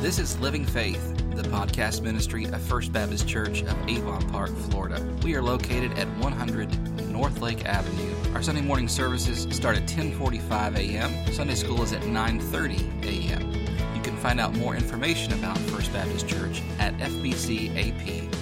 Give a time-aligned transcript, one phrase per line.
[0.00, 5.04] This is Living Faith, the podcast ministry of First Baptist Church of Avon Park, Florida.
[5.24, 8.14] We are located at 100 North Lake Avenue.
[8.32, 11.32] Our Sunday morning services start at 10:45 a.m.
[11.32, 13.50] Sunday school is at 9:30 a.m.
[13.96, 18.36] You can find out more information about First Baptist Church at fbcap.net.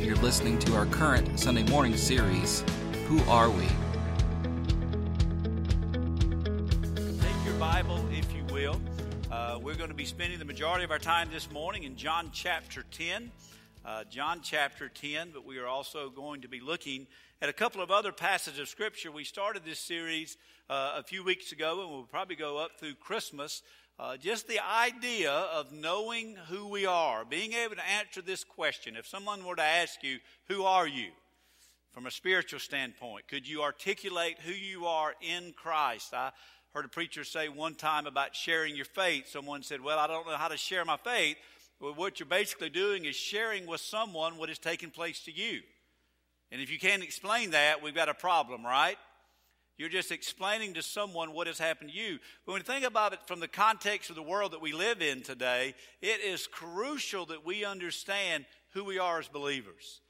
[0.00, 2.62] You're listening to our current Sunday morning series,
[3.08, 3.66] Who Are We?
[9.68, 12.86] We're going to be spending the majority of our time this morning in John chapter
[12.90, 13.30] 10.
[13.84, 17.06] Uh, John chapter 10, but we are also going to be looking
[17.42, 19.12] at a couple of other passages of Scripture.
[19.12, 20.38] We started this series
[20.70, 23.60] uh, a few weeks ago, and we'll probably go up through Christmas.
[23.98, 28.96] Uh, just the idea of knowing who we are, being able to answer this question.
[28.96, 30.16] If someone were to ask you,
[30.46, 31.10] Who are you?
[31.92, 36.14] from a spiritual standpoint, could you articulate who you are in Christ?
[36.14, 36.30] I
[36.74, 39.28] heard a preacher say one time about sharing your faith.
[39.28, 41.36] Someone said, Well, I don't know how to share my faith.
[41.80, 45.60] Well, what you're basically doing is sharing with someone what has taken place to you.
[46.50, 48.96] And if you can't explain that, we've got a problem, right?
[49.76, 52.18] You're just explaining to someone what has happened to you.
[52.44, 55.00] But when you think about it from the context of the world that we live
[55.00, 58.44] in today, it is crucial that we understand
[58.74, 60.00] who we are as believers.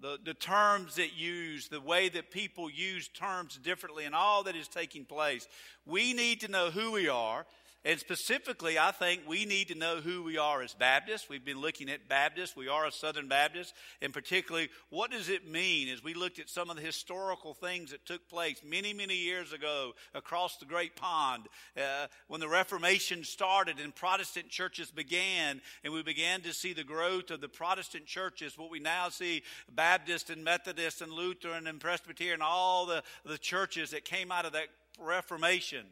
[0.00, 4.56] The, the terms that use, the way that people use terms differently, and all that
[4.56, 5.46] is taking place.
[5.86, 7.46] We need to know who we are.
[7.86, 11.28] And specifically, I think we need to know who we are as Baptists.
[11.28, 12.56] We've been looking at Baptists.
[12.56, 13.74] We are a Southern Baptist.
[14.00, 17.90] And particularly, what does it mean as we looked at some of the historical things
[17.90, 21.46] that took place many, many years ago across the Great Pond
[21.76, 26.84] uh, when the Reformation started and Protestant churches began, and we began to see the
[26.84, 31.80] growth of the Protestant churches, what we now see Baptist and Methodist and Lutheran and
[31.80, 34.68] Presbyterian, all the, the churches that came out of that
[34.98, 35.84] Reformation.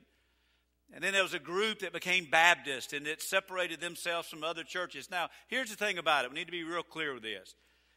[0.95, 4.63] And then there was a group that became Baptist and it separated themselves from other
[4.63, 5.11] churches.
[5.11, 6.31] Now, here's the thing about it.
[6.31, 7.55] We need to be real clear with this.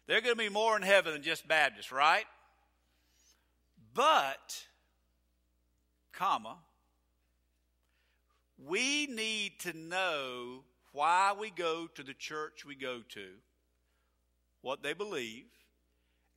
[0.07, 2.25] They're going to be more in heaven than just Baptists, right?
[3.93, 4.63] But,
[6.13, 6.57] comma,
[8.63, 10.63] we need to know
[10.93, 13.27] why we go to the church we go to,
[14.61, 15.45] what they believe,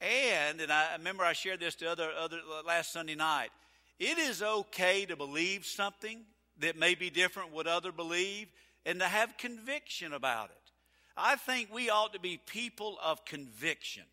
[0.00, 3.50] and, and I remember I shared this the other, other last Sunday night,
[3.98, 6.24] it is okay to believe something
[6.60, 8.48] that may be different what other believe
[8.84, 10.72] and to have conviction about it.
[11.16, 14.04] I think we ought to be people of conviction.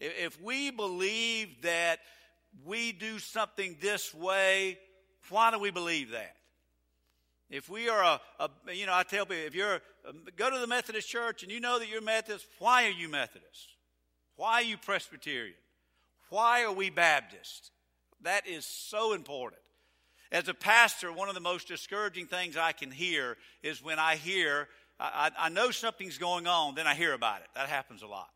[0.00, 2.00] If we believe that
[2.64, 4.78] we do something this way,
[5.30, 6.36] why do we believe that?
[7.50, 9.80] If we are a, a you know, I tell people, if you're, a,
[10.36, 13.68] go to the Methodist church and you know that you're Methodist, why are you Methodist?
[14.36, 15.54] Why are you Presbyterian?
[16.30, 17.70] Why are we Baptist?
[18.22, 19.61] That is so important.
[20.32, 24.16] As a pastor, one of the most discouraging things I can hear is when I
[24.16, 24.66] hear,
[24.98, 27.48] I, I, know something's going on, then I hear about it.
[27.54, 28.30] That happens a lot.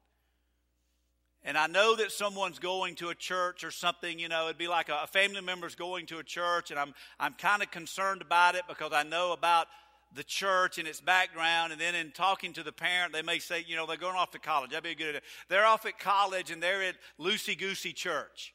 [1.42, 4.68] And I know that someone's going to a church or something, you know, it'd be
[4.68, 8.56] like a, family member's going to a church, and I'm, I'm kind of concerned about
[8.56, 9.66] it because I know about
[10.14, 13.64] the church and its background, and then in talking to the parent, they may say,
[13.66, 14.70] you know, they're going off to college.
[14.70, 15.20] That'd be a good idea.
[15.48, 18.52] They're off at college and they're at loosey goosey church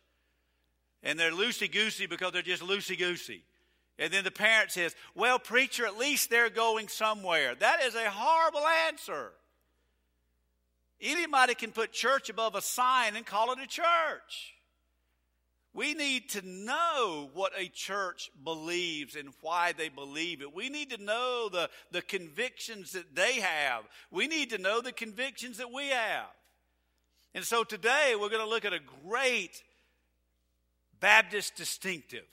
[1.03, 3.43] and they're loosey goosey because they're just loosey goosey.
[3.99, 7.55] And then the parent says, Well, preacher, at least they're going somewhere.
[7.55, 9.31] That is a horrible answer.
[10.99, 14.55] Anybody can put church above a sign and call it a church.
[15.73, 20.53] We need to know what a church believes and why they believe it.
[20.53, 23.83] We need to know the, the convictions that they have.
[24.11, 26.27] We need to know the convictions that we have.
[27.33, 29.63] And so today we're going to look at a great
[31.01, 32.27] Baptist distinctive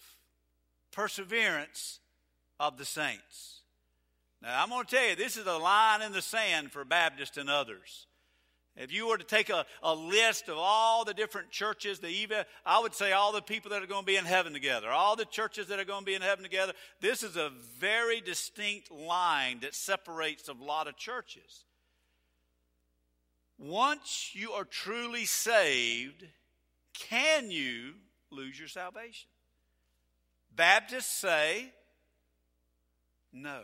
[0.93, 1.99] perseverance
[2.61, 3.61] of the saints.
[4.41, 7.37] Now, I'm going to tell you, this is a line in the sand for Baptists
[7.37, 8.07] and others.
[8.77, 12.45] If you were to take a, a list of all the different churches, the even,
[12.65, 15.17] I would say all the people that are going to be in heaven together, all
[15.17, 18.93] the churches that are going to be in heaven together, this is a very distinct
[18.93, 21.65] line that separates a lot of churches.
[23.59, 26.25] Once you are truly saved,
[26.93, 27.95] can you
[28.31, 29.29] lose your salvation.
[30.55, 31.73] Baptists say
[33.33, 33.63] no.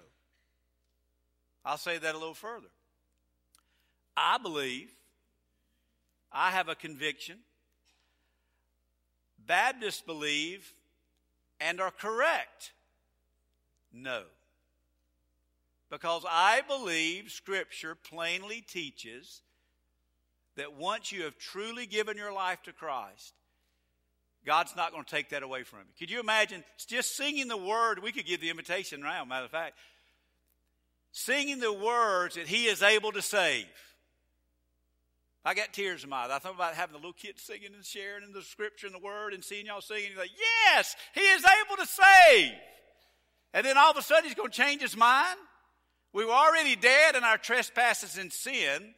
[1.65, 2.69] I'll say that a little further.
[4.17, 4.91] I believe,
[6.31, 7.39] I have a conviction.
[9.47, 10.73] Baptists believe
[11.61, 12.73] and are correct.
[13.93, 14.23] No.
[15.91, 19.43] Because I believe Scripture plainly teaches
[20.57, 23.35] that once you have truly given your life to Christ,
[24.47, 25.95] God's not going to take that away from you.
[25.99, 28.03] Could you imagine just singing the word?
[28.03, 29.79] We could give the invitation now, matter of fact.
[31.13, 33.67] Singing the words that He is able to save.
[35.45, 36.31] I got tears in my eyes.
[36.31, 38.99] I thought about having the little kids singing and sharing in the scripture and the
[38.99, 40.11] word and seeing y'all singing.
[40.17, 42.53] Like, yes, He is able to save.
[43.53, 45.39] And then all of a sudden He's going to change His mind.
[46.13, 48.95] We were already dead in our trespasses and sin.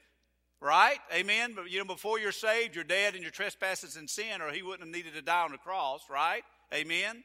[0.60, 0.98] Right?
[1.12, 1.52] Amen.
[1.54, 4.62] But you know, before you're saved, you're dead in your trespasses and sin, or he
[4.62, 6.42] wouldn't have needed to die on the cross, right?
[6.74, 7.22] Amen.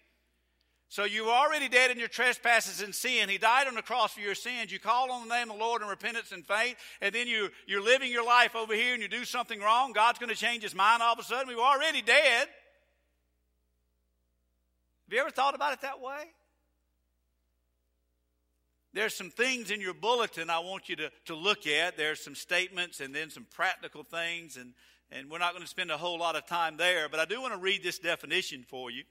[0.91, 3.29] So you were already dead in your trespasses and sin.
[3.29, 4.73] He died on the cross for your sins.
[4.73, 7.49] You call on the name of the Lord in repentance and faith, and then you,
[7.65, 9.93] you're living your life over here and you do something wrong.
[9.93, 11.47] God's going to change his mind all of a sudden.
[11.47, 12.47] We were already dead.
[15.07, 16.23] Have you ever thought about it that way?
[18.93, 21.97] There's some things in your bulletin I want you to, to look at.
[21.97, 24.73] There's some statements and then some practical things, and,
[25.11, 27.41] and we're not going to spend a whole lot of time there, but I do
[27.41, 29.03] want to read this definition for you.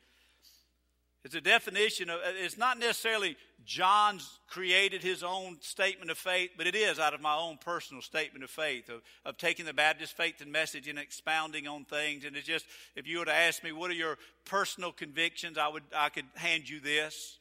[1.23, 3.37] It's a definition of, it's not necessarily
[3.67, 8.01] Jon's created his own statement of faith, but it is out of my own personal
[8.01, 12.25] statement of faith, of, of taking the Baptist faith and message and expounding on things.
[12.25, 12.65] And it's just,
[12.97, 14.17] if you were to ask me, what are your
[14.47, 17.39] personal convictions, I would, I could hand you this.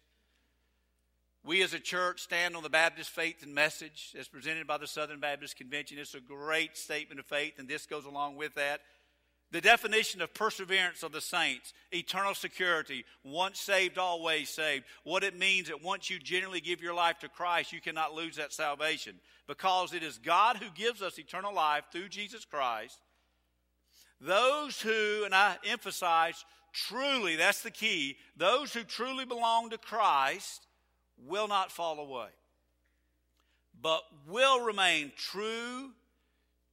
[1.43, 4.87] We as a church stand on the Baptist faith and message as presented by the
[4.87, 5.97] Southern Baptist Convention.
[5.97, 8.81] It's a great statement of faith, and this goes along with that.
[9.51, 14.85] The definition of perseverance of the saints, eternal security, once saved, always saved.
[15.03, 18.35] What it means that once you genuinely give your life to Christ, you cannot lose
[18.35, 19.15] that salvation
[19.47, 22.99] because it is God who gives us eternal life through Jesus Christ.
[24.21, 30.67] Those who, and I emphasize, truly, that's the key, those who truly belong to Christ
[31.27, 32.29] will not fall away,
[33.81, 35.91] but will remain true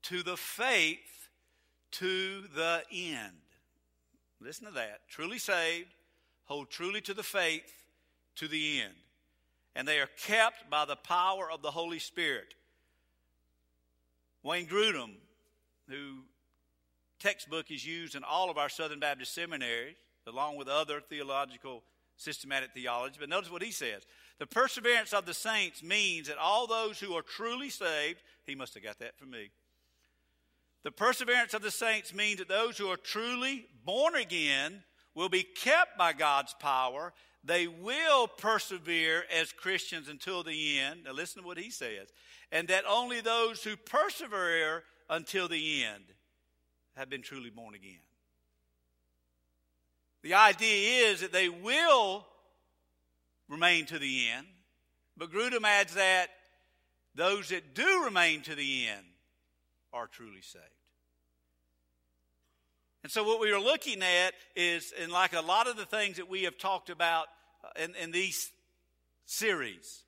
[0.03, 1.29] to the faith
[1.93, 3.33] to the end.
[4.41, 5.01] Listen to that.
[5.09, 5.89] Truly saved,
[6.45, 7.73] hold truly to the faith
[8.37, 8.95] to the end.
[9.75, 12.55] And they are kept by the power of the Holy Spirit.
[14.43, 15.15] Wayne Grudem,
[15.89, 16.23] who
[17.19, 19.97] textbook is used in all of our Southern Baptist seminaries,
[20.27, 21.83] along with other theological
[22.17, 23.17] systematic theology.
[23.19, 24.03] But notice what he says.
[24.39, 28.75] The perseverance of the saints means that all those who are truly saved, he must
[28.75, 29.51] have got that from me.
[30.83, 34.85] The perseverance of the saints means that those who are truly born again
[35.15, 37.13] will be kept by God's power.
[37.43, 41.05] They will persevere as Christians until the end.
[41.05, 42.09] Now, listen to what he says.
[42.53, 46.05] And that only those who persevere until the end
[46.97, 47.99] have been truly born again.
[50.23, 52.27] The idea is that they will
[53.49, 54.47] remain to the end.
[55.17, 56.29] But Grudem adds that
[57.15, 59.07] those that do remain to the end
[59.93, 60.65] are truly saved.
[63.03, 66.17] And so, what we are looking at is, and like a lot of the things
[66.17, 67.27] that we have talked about
[67.65, 68.51] uh, in, in these
[69.27, 70.03] series,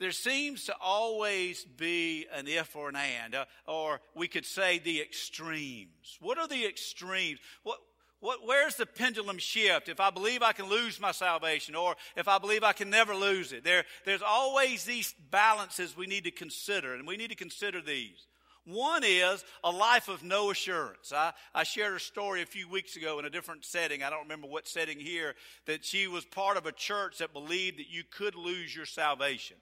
[0.00, 4.78] there seems to always be an if or an and, uh, or we could say
[4.78, 6.18] the extremes.
[6.20, 7.38] What are the extremes?
[7.62, 7.78] What,
[8.20, 9.88] what, where's the pendulum shift?
[9.88, 13.14] If I believe I can lose my salvation, or if I believe I can never
[13.14, 17.36] lose it, there, there's always these balances we need to consider, and we need to
[17.36, 18.26] consider these.
[18.64, 21.12] One is a life of no assurance.
[21.12, 24.02] I, I shared a story a few weeks ago in a different setting.
[24.02, 25.34] I don't remember what setting here,
[25.66, 29.56] that she was part of a church that believed that you could lose your salvation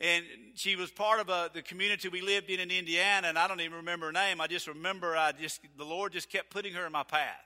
[0.00, 0.24] and
[0.54, 3.60] she was part of a, the community we lived in in Indiana, and I don't
[3.60, 4.40] even remember her name.
[4.40, 7.40] I just remember I just the Lord just kept putting her in my path.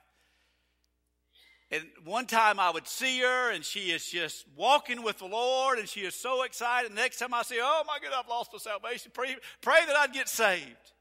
[1.71, 5.77] And one time I would see her, and she is just walking with the Lord,
[5.77, 6.89] and she is so excited.
[6.91, 9.11] The next time I see oh my God, I've lost my salvation.
[9.13, 10.93] Pray, pray that I'd get saved.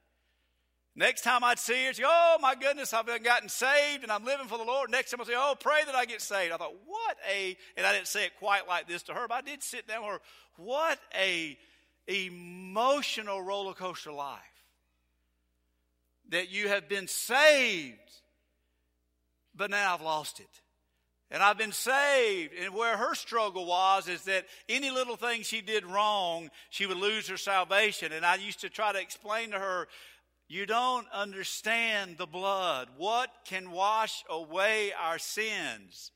[0.97, 4.25] Next time I'd see her, she, oh my goodness, I've been gotten saved and I'm
[4.25, 4.91] living for the Lord.
[4.91, 6.53] Next time I would say, oh, pray that I get saved.
[6.53, 9.35] I thought, what a, and I didn't say it quite like this to her, but
[9.37, 10.21] I did sit down with her.
[10.57, 11.57] What a
[12.09, 14.41] emotional roller coaster life.
[16.31, 17.99] That you have been saved,
[19.55, 20.49] but now I've lost it.
[21.31, 22.55] And I've been saved.
[22.55, 26.97] And where her struggle was is that any little thing she did wrong, she would
[26.97, 28.13] lose her salvation.
[28.13, 29.89] And I used to try to explain to her,
[30.49, 32.89] you don't understand the blood.
[32.97, 36.11] What can wash away our sins?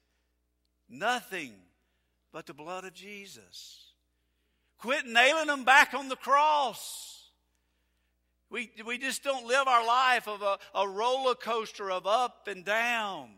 [0.88, 1.52] Nothing
[2.32, 3.92] but the blood of Jesus.
[4.78, 7.28] Quit nailing them back on the cross.
[8.48, 12.64] We, we just don't live our life of a, a roller coaster of up and
[12.64, 13.28] down.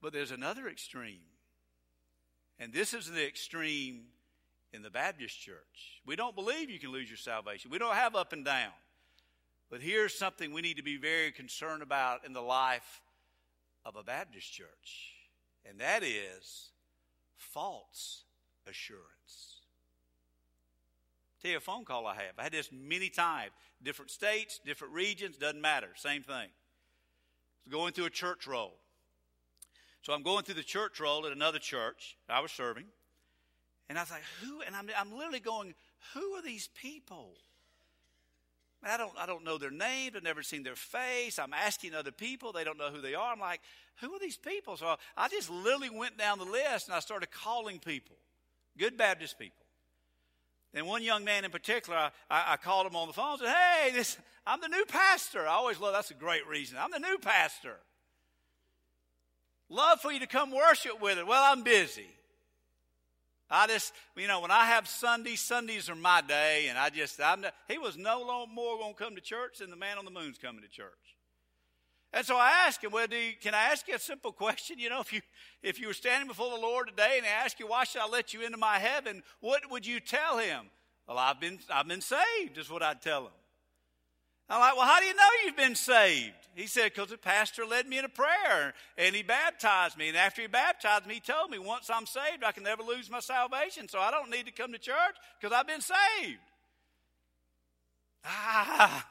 [0.00, 1.20] But there's another extreme.
[2.58, 4.04] And this is the extreme
[4.74, 6.02] in the Baptist church.
[6.04, 7.70] We don't believe you can lose your salvation.
[7.70, 8.72] We don't have up and down.
[9.70, 13.00] But here's something we need to be very concerned about in the life
[13.84, 15.12] of a Baptist church,
[15.68, 16.70] and that is
[17.36, 18.24] false
[18.68, 19.60] assurance.
[21.40, 22.32] Tell you a phone call I have.
[22.38, 23.52] I had this many times.
[23.82, 25.88] Different states, different regions, doesn't matter.
[25.94, 26.48] Same thing.
[27.68, 28.74] Going through a church roll.
[30.02, 32.84] So I'm going through the church roll at another church I was serving.
[33.88, 34.62] And I was like, who?
[34.62, 35.74] And I'm, I'm literally going,
[36.14, 37.32] who are these people?
[38.82, 40.12] I don't, I don't know their names.
[40.16, 41.38] I've never seen their face.
[41.38, 42.52] I'm asking other people.
[42.52, 43.32] They don't know who they are.
[43.32, 43.60] I'm like,
[44.00, 44.76] who are these people?
[44.76, 48.16] So I just literally went down the list and I started calling people,
[48.78, 49.64] good Baptist people.
[50.74, 53.54] And one young man in particular, I, I, called him on the phone and said,
[53.54, 55.46] Hey, this, I'm the new pastor.
[55.46, 56.78] I always love that's a great reason.
[56.80, 57.76] I'm the new pastor.
[59.68, 61.26] Love for you to come worship with it.
[61.26, 62.08] Well, I'm busy.
[63.54, 67.20] I just, you know, when I have Sundays, Sundays are my day, and I just,
[67.20, 70.04] I'm not, he was no more going to come to church than the man on
[70.04, 71.16] the moon's coming to church.
[72.12, 74.78] And so I asked him, well, you, can I ask you a simple question?
[74.78, 75.20] You know, if you,
[75.62, 78.08] if you were standing before the Lord today and I ask you, why should I
[78.08, 79.22] let you into my heaven?
[79.40, 80.66] What would you tell him?
[81.08, 83.32] Well, I've been, I've been saved, is what I'd tell him.
[84.48, 86.34] I'm like, well, how do you know you've been saved?
[86.54, 90.08] He said, because the pastor led me in a prayer and he baptized me.
[90.08, 93.10] And after he baptized me, he told me, once I'm saved, I can never lose
[93.10, 93.88] my salvation.
[93.88, 96.38] So I don't need to come to church because I've been saved.
[98.24, 99.06] Ah.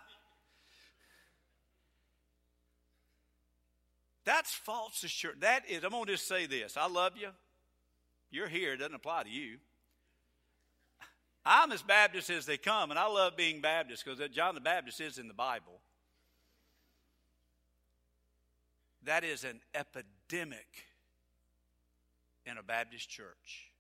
[4.26, 5.42] That's false assurance.
[5.42, 6.78] That is, I'm going to just say this.
[6.78, 7.30] I love you.
[8.32, 8.74] You're here.
[8.74, 9.58] It doesn't apply to you.
[11.46, 15.02] I'm as Baptist as they come, and I love being Baptist because John the Baptist
[15.02, 15.82] is in the Bible.
[19.04, 20.86] That is an epidemic
[22.46, 23.72] in a Baptist church.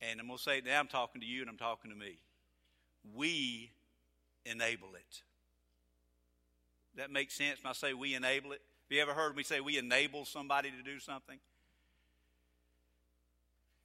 [0.00, 2.16] And I'm going to say, now I'm talking to you and I'm talking to me.
[3.14, 3.70] We
[4.46, 5.22] enable it.
[6.96, 8.62] That makes sense when I say we enable it?
[8.88, 11.38] Have you ever heard me say we enable somebody to do something?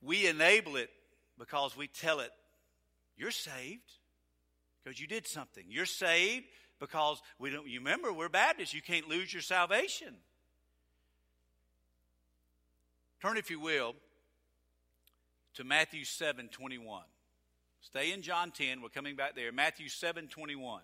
[0.01, 0.89] We enable it
[1.37, 2.31] because we tell it
[3.17, 3.91] you're saved
[4.83, 5.63] because you did something.
[5.69, 6.45] You're saved
[6.79, 7.67] because we don't.
[7.67, 8.73] You remember we're Baptists.
[8.73, 10.15] You can't lose your salvation.
[13.21, 13.95] Turn, if you will,
[15.55, 17.05] to Matthew seven twenty one.
[17.85, 18.81] Stay in John 10.
[18.81, 19.51] We're coming back there.
[19.51, 20.81] Matthew 7 21.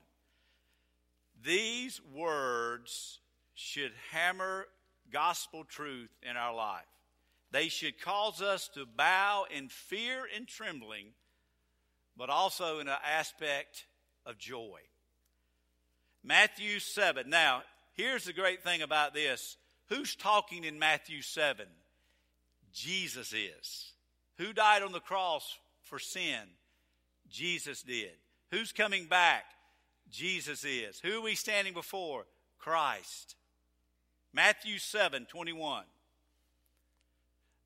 [1.44, 3.18] These words
[3.56, 4.68] should hammer
[5.12, 6.86] gospel truth in our life.
[7.52, 11.08] They should cause us to bow in fear and trembling
[12.18, 13.86] but also in an aspect
[14.26, 14.80] of joy.
[16.24, 17.30] Matthew 7.
[17.30, 17.64] Now,
[17.94, 19.58] here's the great thing about this.
[19.90, 21.66] Who's talking in Matthew 7?
[22.74, 23.92] Jesus is.
[24.38, 26.40] Who died on the cross for sin?
[27.30, 28.12] Jesus did.
[28.52, 29.46] Who's coming back?
[30.10, 31.00] Jesus is.
[31.00, 32.26] Who are we standing before?
[32.60, 33.36] Christ.
[34.34, 35.84] Matthew 7 21.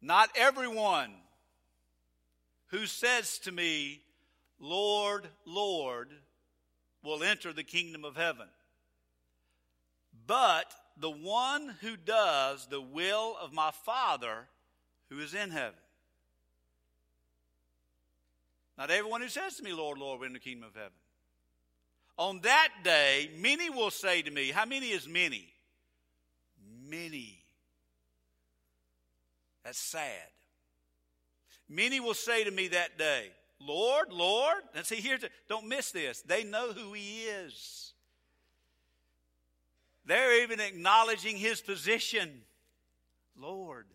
[0.01, 1.11] Not everyone
[2.67, 4.01] who says to me,
[4.59, 6.09] Lord, Lord,
[7.03, 8.47] will enter the kingdom of heaven.
[10.27, 14.47] But the one who does the will of my Father
[15.09, 15.79] who is in heaven.
[18.77, 20.91] Not everyone who says to me, Lord, Lord, will enter the kingdom of heaven.
[22.17, 25.47] On that day, many will say to me, How many is many?
[26.87, 27.39] Many.
[29.63, 30.29] That's sad.
[31.67, 33.31] Many will say to me that day,
[33.65, 34.61] Lord, Lord.
[34.75, 36.21] And see, here's, don't miss this.
[36.21, 37.93] They know who He is.
[40.05, 42.41] They're even acknowledging His position.
[43.37, 43.85] Lord,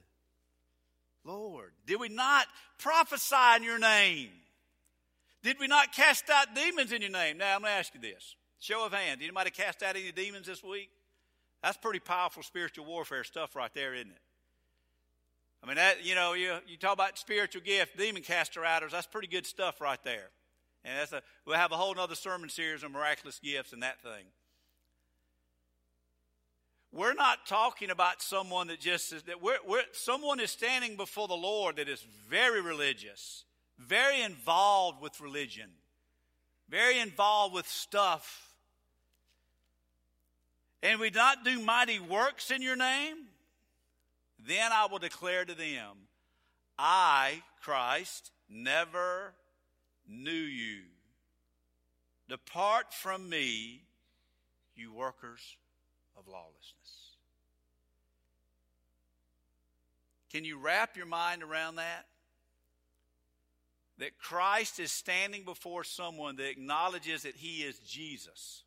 [1.25, 1.73] Lord.
[1.87, 2.47] Did we not
[2.79, 4.31] prophesy in your name?
[5.43, 7.39] Did we not cast out demons in your name?
[7.39, 8.37] Now, I'm going to ask you this.
[8.59, 9.21] Show of hands.
[9.23, 10.91] Anybody cast out any demons this week?
[11.63, 14.19] That's pretty powerful spiritual warfare stuff right there, isn't it?
[15.63, 19.07] I mean, that, you know, you, you talk about spiritual gift, demon caster outers, that's
[19.07, 20.31] pretty good stuff right there.
[20.85, 24.01] And that's a, we'll have a whole other sermon series on miraculous gifts and that
[24.01, 24.25] thing.
[26.93, 31.29] We're not talking about someone that just is, that we're, we're, someone is standing before
[31.29, 33.45] the Lord that is very religious,
[33.79, 35.71] very involved with religion,
[36.69, 38.55] very involved with stuff.
[40.83, 43.17] And we not do mighty works in your name?
[44.47, 46.09] Then I will declare to them,
[46.79, 49.35] I, Christ, never
[50.09, 50.83] knew you.
[52.29, 53.83] Depart from me,
[54.75, 55.57] you workers
[56.17, 57.17] of lawlessness.
[60.33, 62.07] Can you wrap your mind around that?
[63.99, 68.65] That Christ is standing before someone that acknowledges that he is Jesus.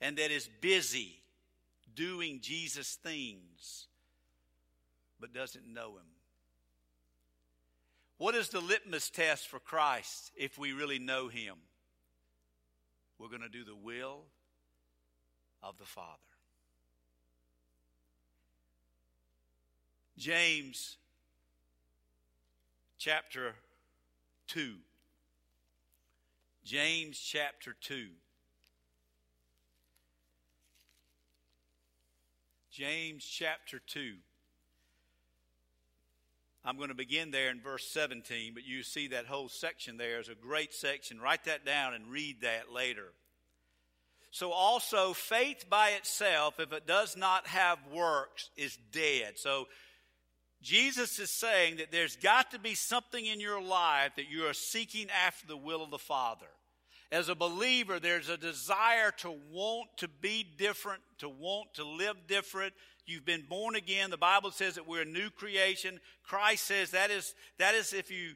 [0.00, 1.22] and that is busy
[1.94, 3.86] doing Jesus' things
[5.24, 6.04] but doesn't know Him?
[8.18, 11.54] What is the litmus test for Christ if we really know Him?
[13.18, 14.18] We're going to do the will
[15.62, 16.10] of the Father.
[20.18, 20.98] James
[22.98, 23.54] chapter
[24.48, 24.74] 2.
[26.66, 28.08] James chapter 2.
[32.70, 34.16] James chapter 2.
[36.64, 40.18] I'm going to begin there in verse 17, but you see that whole section there
[40.18, 41.20] is a great section.
[41.20, 43.12] Write that down and read that later.
[44.30, 49.34] So, also, faith by itself, if it does not have works, is dead.
[49.38, 49.68] So,
[50.62, 54.54] Jesus is saying that there's got to be something in your life that you are
[54.54, 56.46] seeking after the will of the Father.
[57.12, 62.16] As a believer, there's a desire to want to be different, to want to live
[62.26, 62.72] different.
[63.06, 64.10] You've been born again.
[64.10, 66.00] The Bible says that we're a new creation.
[66.22, 68.34] Christ says that is, that is if you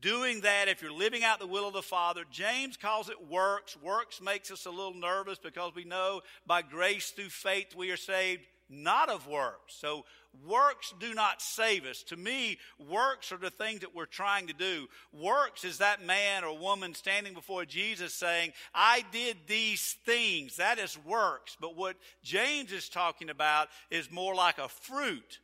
[0.00, 2.24] doing that, if you're living out the will of the Father.
[2.30, 3.76] James calls it works.
[3.82, 7.96] Works makes us a little nervous because we know by grace through faith we are
[7.96, 9.74] saved not of works.
[9.78, 10.04] So
[10.46, 12.02] works do not save us.
[12.04, 14.86] To me, works are the things that we're trying to do.
[15.12, 20.56] Works is that man or woman standing before Jesus saying, I did these things.
[20.56, 21.56] That is works.
[21.60, 25.40] But what James is talking about is more like a fruit.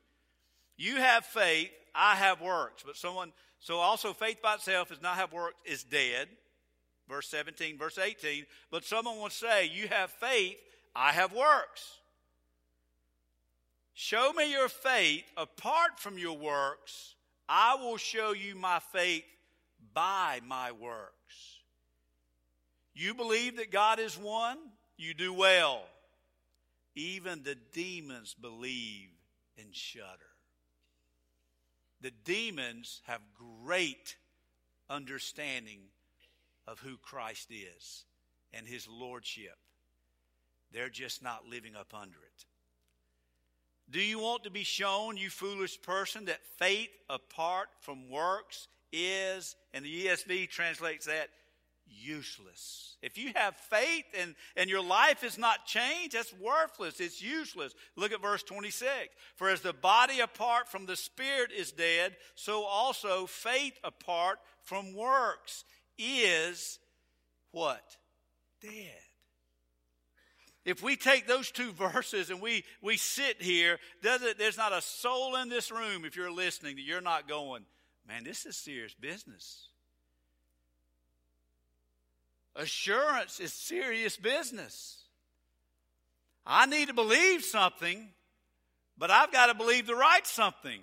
[0.77, 2.83] You have faith, I have works.
[2.85, 6.29] But someone, so also faith by itself does not have works, is dead.
[7.09, 8.47] Verse 17, verse 18.
[8.71, 10.57] But someone will say, You have faith,
[10.95, 11.99] I have works.
[13.95, 17.15] Show me your faith apart from your works.
[17.49, 19.25] I will show you my faith
[19.93, 21.61] by my works.
[22.95, 24.59] You believe that God is one?
[24.97, 25.83] You do well.
[26.97, 29.11] Even the demons believe
[29.59, 30.31] and shudder.
[32.01, 33.21] The demons have
[33.63, 34.17] great
[34.91, 35.81] understanding
[36.67, 38.05] of who Christ is
[38.53, 39.57] and his lordship.
[40.73, 42.24] They're just not living up under it.
[43.91, 49.57] Do you want to be shown, you foolish person, that faith apart from works is,
[49.73, 51.29] and the ESV translates that,
[51.87, 52.97] useless.
[53.03, 57.01] If you have faith and, and your life is not changed, that's worthless.
[57.01, 57.75] It's useless.
[57.97, 59.15] Look at verse 26.
[59.37, 64.95] For as the body apart from the spirit is dead, so also faith apart from
[64.95, 65.65] works
[65.99, 66.79] is
[67.53, 67.97] what?
[68.61, 68.91] Dead.
[70.65, 74.39] If we take those two verses and we, we sit here, does it?
[74.39, 77.65] there's not a soul in this room, if you're listening, that you're not going,
[78.09, 79.69] man, this is serious business.
[82.57, 85.03] Assurance is serious business.
[86.47, 88.09] I need to believe something,
[88.97, 90.81] but I've got to believe the right something.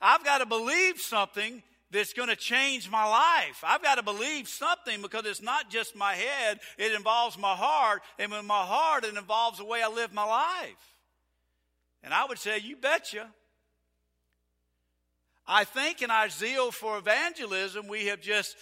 [0.00, 3.62] I've got to believe something that's going to change my life.
[3.62, 8.02] I've got to believe something because it's not just my head, it involves my heart.
[8.18, 11.00] And with my heart, it involves the way I live my life.
[12.02, 13.28] And I would say, you betcha.
[15.46, 18.56] I think in our zeal for evangelism, we have just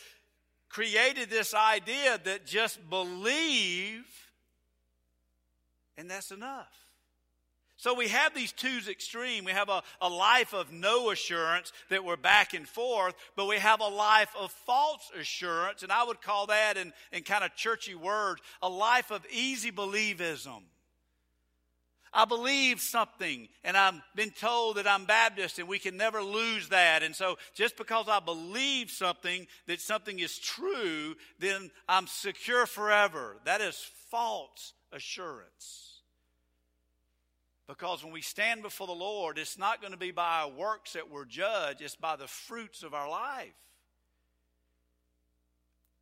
[0.69, 4.05] created this idea that just believe
[6.01, 6.90] and that's enough.
[7.81, 9.47] So we have these two extreme.
[9.47, 13.57] We have a, a life of no assurance that we're back and forth, but we
[13.57, 17.57] have a life of false assurance, and I would call that in, in kind of
[17.57, 20.61] churchy words, a life of easy believism.
[22.13, 26.69] I believe something and I've been told that I'm Baptist and we can never lose
[26.69, 27.03] that.
[27.03, 33.37] And so just because I believe something, that something is true, then I'm secure forever.
[33.47, 36.00] That is false assurance.
[37.71, 40.95] Because when we stand before the Lord, it's not going to be by our works
[40.95, 43.55] that we're judged, it's by the fruits of our life.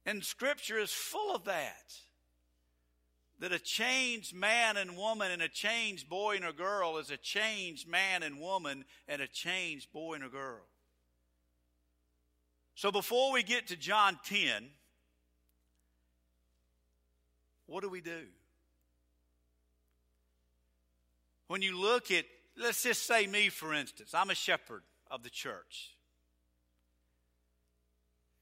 [0.07, 1.93] And Scripture is full of that.
[3.41, 7.19] That a changed man and woman and a changed boy and a girl is a
[7.19, 10.65] changed man and woman and a changed boy and a girl.
[12.77, 14.71] So before we get to John 10,
[17.67, 18.23] what do we do?
[21.49, 22.25] When you look at,
[22.57, 25.95] let's just say me, for instance, I'm a shepherd of the church.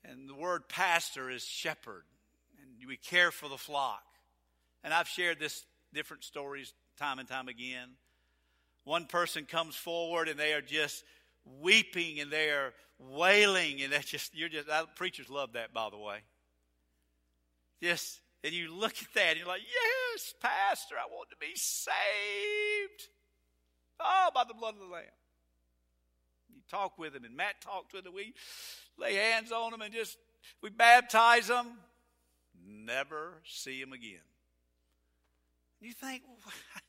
[0.04, 2.04] And the word pastor is shepherd,
[2.60, 4.04] and we care for the flock.
[4.84, 5.64] And I've shared this
[5.94, 7.90] different stories time and time again.
[8.84, 11.02] One person comes forward and they are just
[11.60, 15.98] weeping and they are wailing, and that's just, you're just, preachers love that, by the
[15.98, 16.18] way.
[17.82, 21.52] Just, and you look at that and you're like, yes, Pastor, I want to be
[21.56, 23.08] saved.
[23.98, 25.02] Oh, by the blood of the Lamb.
[26.54, 28.14] You talk with them, and Matt talked with them.
[28.14, 28.34] We
[28.96, 30.16] lay hands on them and just,
[30.62, 31.66] we baptize them.
[32.64, 34.20] Never see them again.
[35.80, 36.22] You think,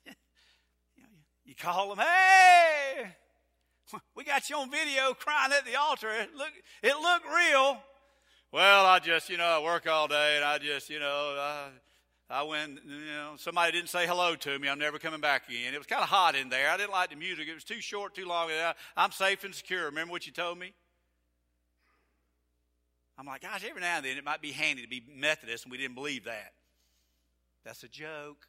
[1.43, 3.15] you call them, hey,
[4.15, 6.09] we got you on video crying at the altar.
[6.11, 7.79] It looked, it looked real.
[8.51, 11.69] Well, I just, you know, I work all day and I just, you know, I,
[12.29, 14.69] I went, you know, somebody didn't say hello to me.
[14.69, 15.73] I'm never coming back again.
[15.73, 16.69] It was kind of hot in there.
[16.69, 17.47] I didn't like the music.
[17.49, 18.49] It was too short, too long.
[18.95, 19.85] I'm safe and secure.
[19.85, 20.73] Remember what you told me?
[23.17, 25.71] I'm like, gosh, every now and then it might be handy to be Methodist, and
[25.71, 26.53] we didn't believe that.
[27.65, 28.47] That's a joke.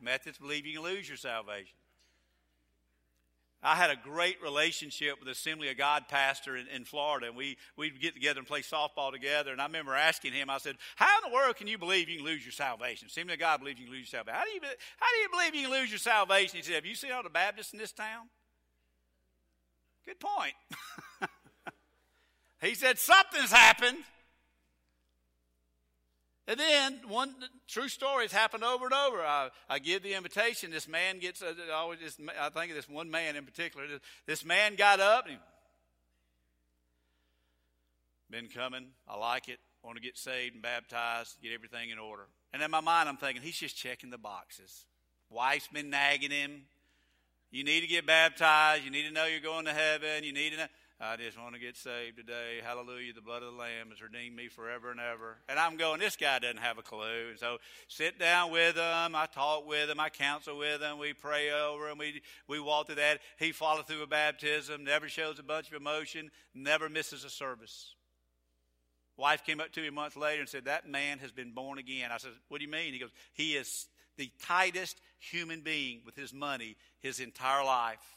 [0.00, 1.76] Methodists believe you can lose your salvation.
[3.62, 7.36] I had a great relationship with the Assembly of God pastor in, in, Florida, and
[7.36, 9.50] we, we'd get together and play softball together.
[9.50, 12.18] And I remember asking him, I said, How in the world can you believe you
[12.18, 13.08] can lose your salvation?
[13.08, 14.38] Assembly of God believes you can lose your salvation.
[14.38, 16.58] How do you, how do you believe you can lose your salvation?
[16.58, 18.28] He said, Have you seen all the Baptists in this town?
[20.04, 20.54] Good point.
[22.60, 23.98] he said, Something's happened.
[26.48, 27.34] And then one
[27.66, 29.20] true story has happened over and over.
[29.20, 30.70] I, I give the invitation.
[30.70, 33.88] This man gets, uh, always this, I think of this one man in particular.
[33.88, 35.38] This, this man got up and he,
[38.30, 38.86] been coming.
[39.08, 39.58] I like it.
[39.82, 42.24] Want to get saved and baptized, get everything in order.
[42.52, 44.84] And in my mind, I'm thinking, he's just checking the boxes.
[45.30, 46.62] Wife's been nagging him.
[47.50, 48.84] You need to get baptized.
[48.84, 50.24] You need to know you're going to heaven.
[50.24, 50.66] You need to know.
[50.98, 52.60] I just want to get saved today.
[52.64, 53.12] Hallelujah.
[53.12, 55.36] The blood of the Lamb has redeemed me forever and ever.
[55.46, 57.28] And I'm going, this guy doesn't have a clue.
[57.30, 59.14] And so sit down with him.
[59.14, 60.00] I talk with him.
[60.00, 60.96] I counsel with him.
[60.96, 61.98] We pray over him.
[61.98, 63.20] We, we walk through that.
[63.38, 67.94] He followed through a baptism, never shows a bunch of emotion, never misses a service.
[69.18, 71.78] Wife came up to me a month later and said, That man has been born
[71.78, 72.10] again.
[72.10, 72.94] I said, What do you mean?
[72.94, 78.15] He goes, He is the tightest human being with his money his entire life.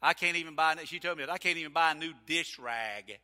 [0.00, 2.58] I can't even buy, she told me that, I can't even buy a new dish
[2.58, 3.18] rag.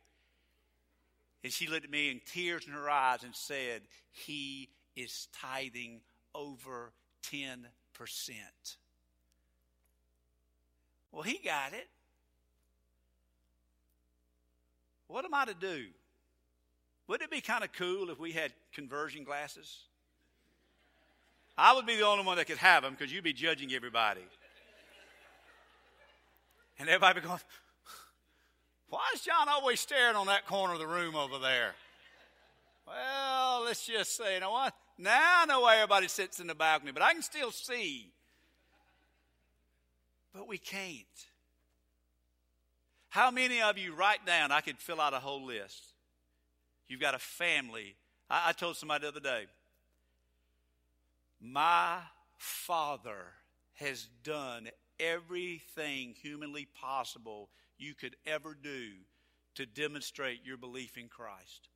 [1.43, 6.01] And she looked at me in tears in her eyes and said, He is tithing
[6.33, 6.91] over
[7.31, 7.57] 10%.
[11.11, 11.87] Well, he got it.
[15.07, 15.85] What am I to do?
[17.07, 19.83] Wouldn't it be kind of cool if we had conversion glasses?
[21.57, 24.21] I would be the only one that could have them because you'd be judging everybody.
[26.79, 27.39] And everybody going,
[28.89, 31.73] why is Jon always staring on that corner of the room over there?
[32.87, 34.73] Well, let's just say, you know what?
[34.97, 38.11] Now I know why everybody sits in the balcony, but I can still see.
[40.33, 41.05] But we can't.
[43.09, 45.93] How many of you, write down, I could fill out a whole list.
[46.87, 47.95] You've got a family.
[48.29, 49.45] I, I told somebody the other day,
[51.41, 51.99] my
[52.37, 53.33] father
[53.75, 58.89] has done everything humanly possible you could ever do
[59.55, 61.69] to demonstrate your belief in Christ.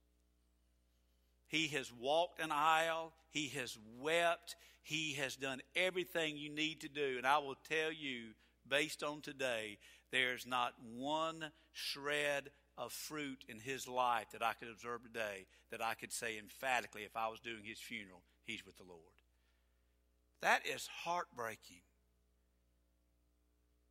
[1.47, 6.89] He has walked an aisle, he has wept, he has done everything you need to
[6.89, 7.15] do.
[7.17, 8.33] And I will tell you,
[8.67, 9.79] based on today,
[10.11, 15.83] there's not one shred of fruit in his life that I could observe today that
[15.83, 19.01] I could say emphatically if I was doing his funeral, he's with the Lord.
[20.41, 21.81] That is heartbreaking.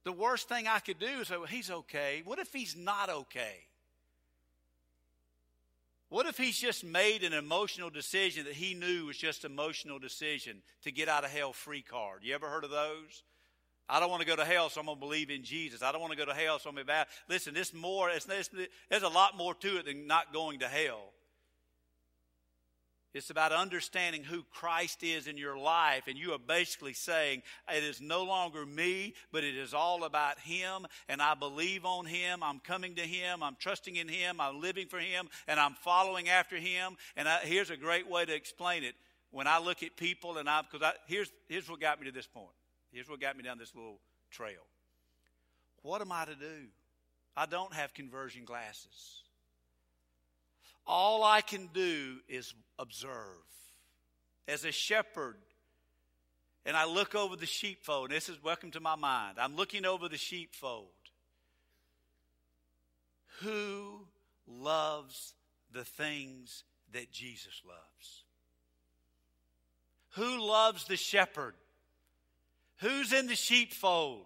[0.08, 2.22] The worst thing I could do is say, well, he's okay.
[2.24, 3.56] What if he's not okay?
[6.08, 10.62] What if he's just made an emotional decision that he knew was just emotional decision
[10.84, 12.20] to get out of hell free card?
[12.22, 13.22] You ever heard of those?
[13.86, 15.82] I don't want to go to hell, so I'm going to believe in Jesus.
[15.82, 17.06] I don't want to go to hell, so I'm going to be bad.
[17.28, 18.48] Listen, this more, it's, it's,
[18.88, 21.12] there's a lot more to it than not going to hell.
[23.14, 26.04] It's about understanding who Christ is in your life.
[26.08, 27.42] And you are basically saying,
[27.74, 30.86] it is no longer me, but it is all about Him.
[31.08, 32.42] And I believe on Him.
[32.42, 33.42] I'm coming to Him.
[33.42, 34.40] I'm trusting in Him.
[34.40, 35.28] I'm living for Him.
[35.46, 36.96] And I'm following after Him.
[37.16, 38.94] And I, here's a great way to explain it.
[39.30, 42.26] When I look at people, and I, because here's, here's what got me to this
[42.26, 42.48] point.
[42.92, 44.66] Here's what got me down this little trail.
[45.82, 46.68] What am I to do?
[47.36, 49.22] I don't have conversion glasses.
[50.88, 53.12] All I can do is observe.
[54.48, 55.36] As a shepherd,
[56.64, 59.36] and I look over the sheepfold, and this is welcome to my mind.
[59.38, 60.86] I'm looking over the sheepfold.
[63.42, 64.06] Who
[64.46, 65.34] loves
[65.70, 68.24] the things that Jesus loves?
[70.12, 71.54] Who loves the shepherd?
[72.78, 74.24] Who's in the sheepfold?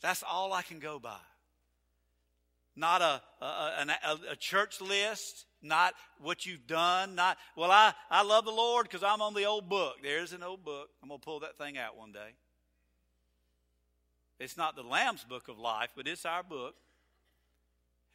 [0.00, 1.20] That's all I can go by.
[2.74, 8.22] Not a, a, a, a church list not what you've done, not, well, I, I
[8.22, 9.96] love the Lord because I'm on the old book.
[10.02, 10.90] There's an old book.
[11.02, 12.34] I'm going to pull that thing out one day.
[14.38, 16.74] It's not the Lamb's book of life, but it's our book.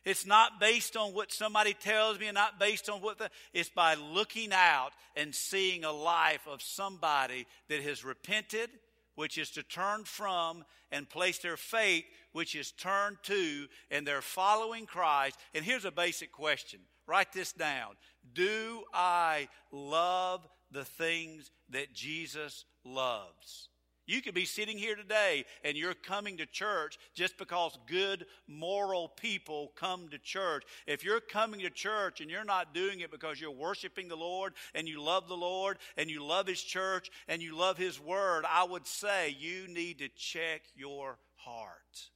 [0.03, 3.69] It's not based on what somebody tells me and not based on what the, it's
[3.69, 8.69] by looking out and seeing a life of somebody that has repented,
[9.15, 14.21] which is to turn from and place their faith, which is turned to, and they're
[14.21, 15.37] following Christ.
[15.53, 16.79] And here's a basic question.
[17.07, 17.95] Write this down.
[18.33, 23.69] Do I love the things that Jesus loves?
[24.07, 29.09] You could be sitting here today and you're coming to church just because good, moral
[29.09, 30.63] people come to church.
[30.87, 34.53] If you're coming to church and you're not doing it because you're worshiping the Lord
[34.73, 38.45] and you love the Lord and you love His church and you love His Word,
[38.49, 42.09] I would say you need to check your heart.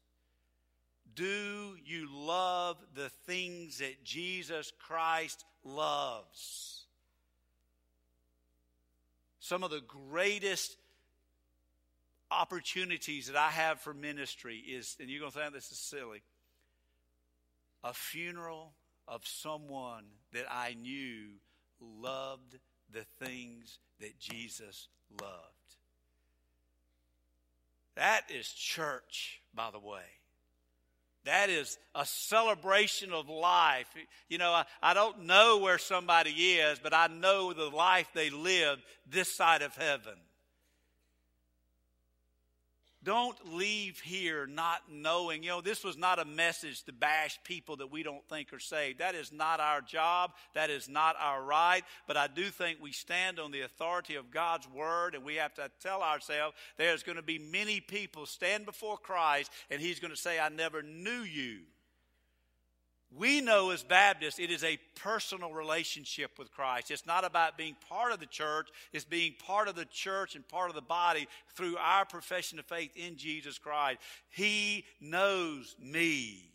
[1.15, 6.85] Do you love the things that Jesus Christ loves?
[9.39, 10.77] Some of the greatest
[12.29, 16.21] opportunities that I have for ministry is, and you're going to think this is silly,
[17.83, 18.73] a funeral
[19.07, 21.27] of someone that I knew
[21.81, 22.57] loved
[22.93, 24.87] the things that Jesus
[25.19, 25.31] loved.
[27.95, 30.20] That is church, by the way.
[31.25, 33.87] That is a celebration of life.
[34.27, 38.29] You know, I, I don't know where somebody is, but I know the life they
[38.29, 40.15] lived this side of heaven.
[43.03, 45.41] Don't leave here not knowing.
[45.41, 48.59] You know, this was not a message to bash people that we don't think are
[48.59, 48.99] saved.
[48.99, 50.33] That is not our job.
[50.53, 51.81] That is not our right.
[52.05, 55.53] But I do think we stand on the authority of God's word and we have
[55.55, 60.11] to tell ourselves there's going to be many people stand before Christ and he's going
[60.11, 61.61] to say, I never knew you.
[63.17, 66.91] We know as Baptists it is a personal relationship with Christ.
[66.91, 70.47] It's not about being part of the church, it's being part of the church and
[70.47, 73.99] part of the body through our profession of faith in Jesus Christ.
[74.29, 76.51] He knows me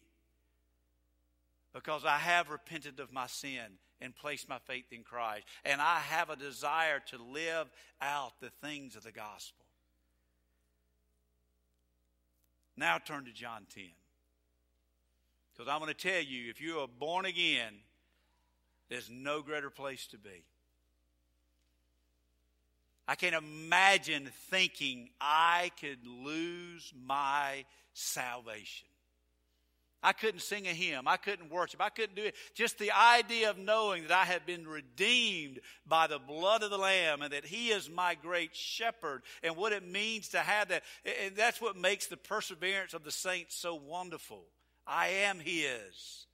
[1.75, 5.45] because I have repented of my sin and placed my faith in Christ.
[5.65, 9.67] And I have a desire to live out the things of the gospel.
[12.79, 13.85] Now turn to John 10.
[15.57, 17.73] Because I'm going to tell you, if you are born again,
[18.89, 20.45] there's no greater place to be.
[23.09, 27.65] I can't imagine thinking I could lose my
[27.95, 28.89] salvation.
[30.03, 31.09] I couldn't sing a hymn.
[31.09, 31.81] I couldn't worship.
[31.81, 32.35] I couldn't do it.
[32.55, 36.79] Just the idea of knowing that I have been redeemed by the blood of the
[36.79, 40.83] Lamb and that He is my great shepherd and what it means to have that.
[41.25, 44.45] And that's what makes the perseverance of the saints so wonderful.
[44.87, 46.27] I am His.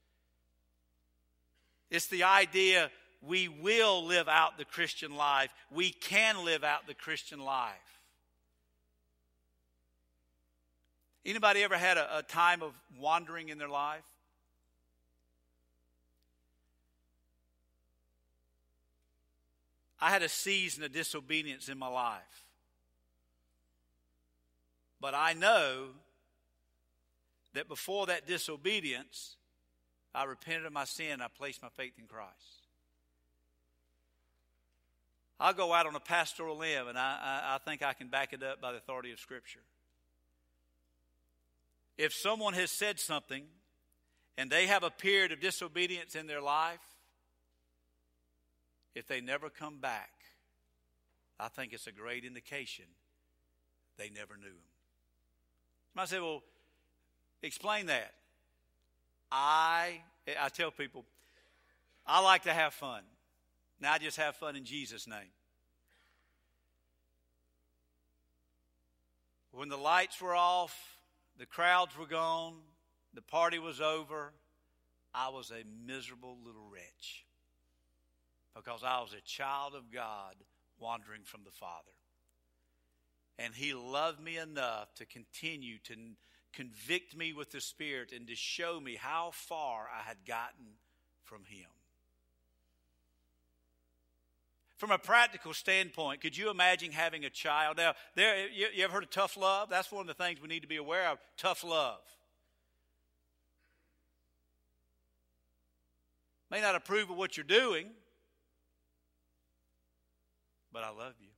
[1.90, 5.50] It's the idea we will live out the Christian life.
[5.70, 7.72] We can live out the Christian life.
[11.24, 14.02] Anybody ever had a, a time of wandering in their life?
[20.00, 22.20] I had a season of disobedience in my life.
[25.00, 25.90] But I know
[27.54, 29.36] that before that disobedience,
[30.14, 32.66] I repented of my sin, I placed my faith in Christ.
[35.40, 38.32] I'll go out on a pastoral limb, and I, I, I think I can back
[38.32, 39.62] it up by the authority of Scripture.
[41.98, 43.44] If someone has said something
[44.38, 46.80] and they have a period of disobedience in their life,
[48.94, 50.10] if they never come back,
[51.40, 52.84] I think it's a great indication
[53.98, 54.72] they never knew him.
[55.96, 56.42] I say, well,
[57.42, 58.12] Explain that.
[59.30, 60.02] I
[60.40, 61.04] I tell people
[62.06, 63.02] I like to have fun.
[63.80, 65.32] Now I just have fun in Jesus' name.
[69.52, 70.74] When the lights were off,
[71.38, 72.54] the crowds were gone,
[73.12, 74.32] the party was over,
[75.14, 77.26] I was a miserable little wretch
[78.54, 80.36] because I was a child of God
[80.78, 81.92] wandering from the Father.
[83.38, 85.94] And He loved me enough to continue to
[86.52, 90.76] convict me with the Spirit and to show me how far I had gotten
[91.24, 91.68] from Him.
[94.76, 97.76] From a practical standpoint, could you imagine having a child?
[97.76, 99.70] Now, there, you, you ever heard of tough love?
[99.70, 102.00] That's one of the things we need to be aware of tough love.
[106.50, 107.86] May not approve of what you're doing,
[110.72, 111.31] but I love you.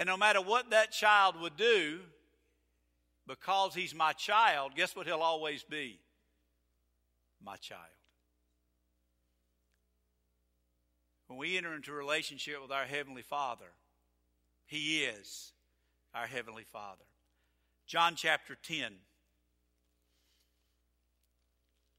[0.00, 1.98] And no matter what that child would do,
[3.28, 5.98] because he's my child, guess what he'll always be?
[7.44, 7.82] My child.
[11.26, 13.66] When we enter into a relationship with our Heavenly Father,
[14.64, 15.52] He is
[16.14, 17.04] our Heavenly Father.
[17.86, 18.92] John chapter 10.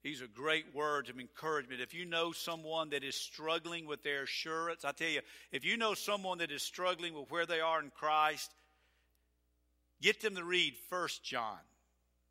[0.04, 1.82] These are great words of encouragement.
[1.82, 5.78] If you know someone that is struggling with their assurance, I tell you, if you
[5.78, 8.50] know someone that is struggling with where they are in Christ,
[10.02, 11.60] get them to read First John,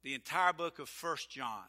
[0.03, 1.65] the entire book of First John.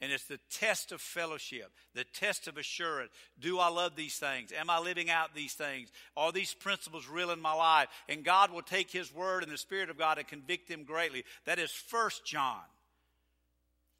[0.00, 3.10] And it's the test of fellowship, the test of assurance.
[3.38, 4.50] Do I love these things?
[4.52, 5.88] Am I living out these things?
[6.16, 7.88] Are these principles real in my life?
[8.08, 11.24] And God will take His word and the Spirit of God and convict them greatly.
[11.46, 12.60] That is First John.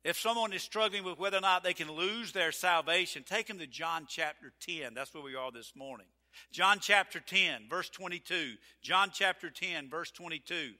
[0.04, 3.58] If someone is struggling with whether or not they can lose their salvation, take them
[3.58, 4.92] to John chapter 10.
[4.92, 6.06] That's where we are this morning.
[6.52, 8.54] John chapter 10, verse 22.
[8.82, 10.72] John chapter 10, verse 22.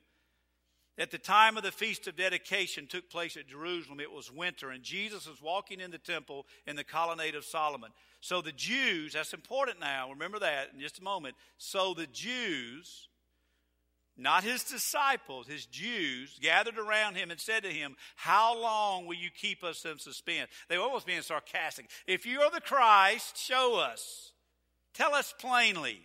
[0.98, 4.70] At the time of the feast of dedication took place at Jerusalem, it was winter,
[4.70, 7.90] and Jesus was walking in the temple in the colonnade of Solomon.
[8.20, 11.34] So the Jews, that's important now, remember that in just a moment.
[11.58, 13.08] So the Jews
[14.16, 19.16] not his disciples, his Jews, gathered around him and said to him, How long will
[19.16, 20.50] you keep us in suspense?
[20.68, 21.90] They were almost being sarcastic.
[22.06, 24.32] If you are the Christ, show us.
[24.94, 26.00] Tell us plainly.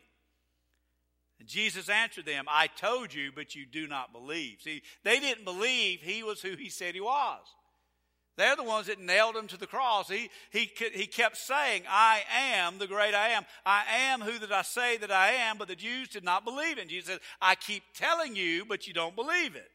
[1.39, 4.57] And Jesus answered them, I told you, but you do not believe.
[4.61, 7.41] See, they didn't believe he was who he said he was.
[8.37, 10.09] They're the ones that nailed him to the cross.
[10.09, 12.21] He, he, he kept saying, I
[12.53, 13.43] am the great I am.
[13.65, 16.77] I am who that I say that I am, but the Jews did not believe
[16.77, 16.81] it.
[16.81, 19.69] And Jesus said, I keep telling you, but you don't believe it.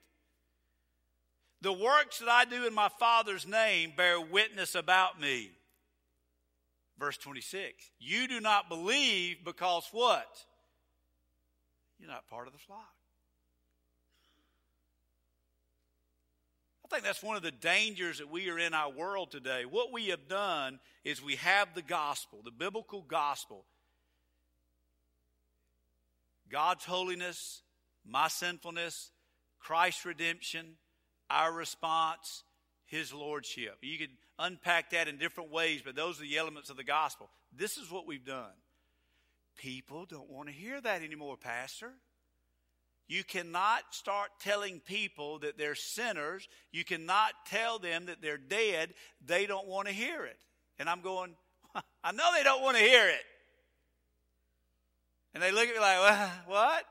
[1.61, 5.51] The works that I do in my Father's name bear witness about me.
[6.99, 7.73] Verse 26.
[7.99, 10.27] You do not believe because what?
[11.99, 12.95] You're not part of the flock.
[16.85, 19.65] I think that's one of the dangers that we are in our world today.
[19.65, 23.65] What we have done is we have the gospel, the biblical gospel.
[26.51, 27.63] God's holiness,
[28.07, 29.11] my sinfulness,
[29.59, 30.77] Christ's redemption,
[31.31, 32.45] our response,
[32.85, 33.79] His lordship.
[33.81, 37.31] You could unpack that in different ways, but those are the elements of the gospel.
[37.57, 38.53] This is what we've done.
[39.57, 41.93] People don't want to hear that anymore, Pastor.
[43.07, 46.49] You cannot start telling people that they're sinners.
[46.73, 48.95] You cannot tell them that they're dead.
[49.25, 50.39] They don't want to hear it.
[50.79, 51.35] And I'm going,
[52.03, 53.25] I know they don't want to hear it.
[55.35, 56.85] And they look at me like, what?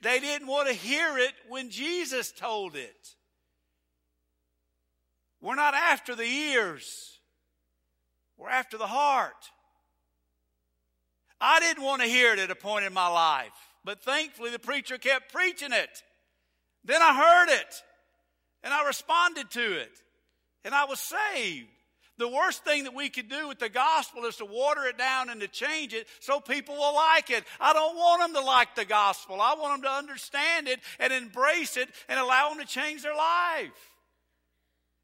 [0.00, 3.14] They didn't want to hear it when Jesus told it.
[5.40, 7.18] We're not after the ears,
[8.36, 9.50] we're after the heart.
[11.40, 13.52] I didn't want to hear it at a point in my life.
[13.88, 16.02] But thankfully, the preacher kept preaching it.
[16.84, 17.82] Then I heard it,
[18.62, 19.90] and I responded to it,
[20.62, 21.70] and I was saved.
[22.18, 25.30] The worst thing that we could do with the gospel is to water it down
[25.30, 27.44] and to change it so people will like it.
[27.58, 29.40] I don't want them to like the gospel.
[29.40, 33.16] I want them to understand it and embrace it and allow them to change their
[33.16, 33.72] life.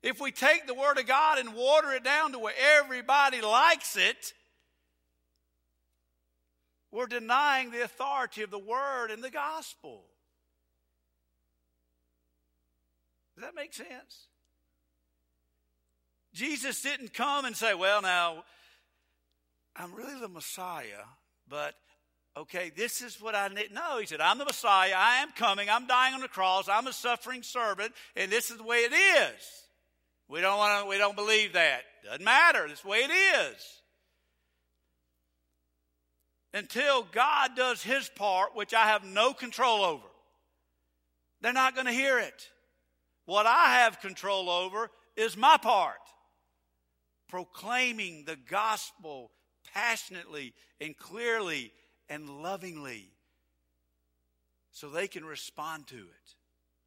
[0.02, 3.96] If we take the Word of God and water it down to where everybody likes
[3.96, 4.34] it,
[6.94, 10.04] we're denying the authority of the Word and the gospel.
[13.34, 14.28] Does that make sense?
[16.32, 18.44] Jesus didn't come and say, Well, now,
[19.74, 21.02] I'm really the Messiah,
[21.48, 21.74] but
[22.36, 23.74] okay, this is what I need.
[23.74, 24.94] No, he said, I'm the Messiah.
[24.96, 25.68] I am coming.
[25.68, 26.68] I'm dying on the cross.
[26.68, 29.42] I'm a suffering servant, and this is the way it is.
[30.28, 31.82] We don't want to, we don't believe that.
[32.04, 32.68] Doesn't matter.
[32.68, 33.80] This way it is
[36.54, 40.06] until God does his part, which I have no control over.
[41.40, 42.48] They're not going to hear it.
[43.26, 45.98] What I have control over is my part
[47.28, 49.32] proclaiming the gospel
[49.72, 51.72] passionately and clearly
[52.08, 53.10] and lovingly
[54.70, 56.34] so they can respond to it.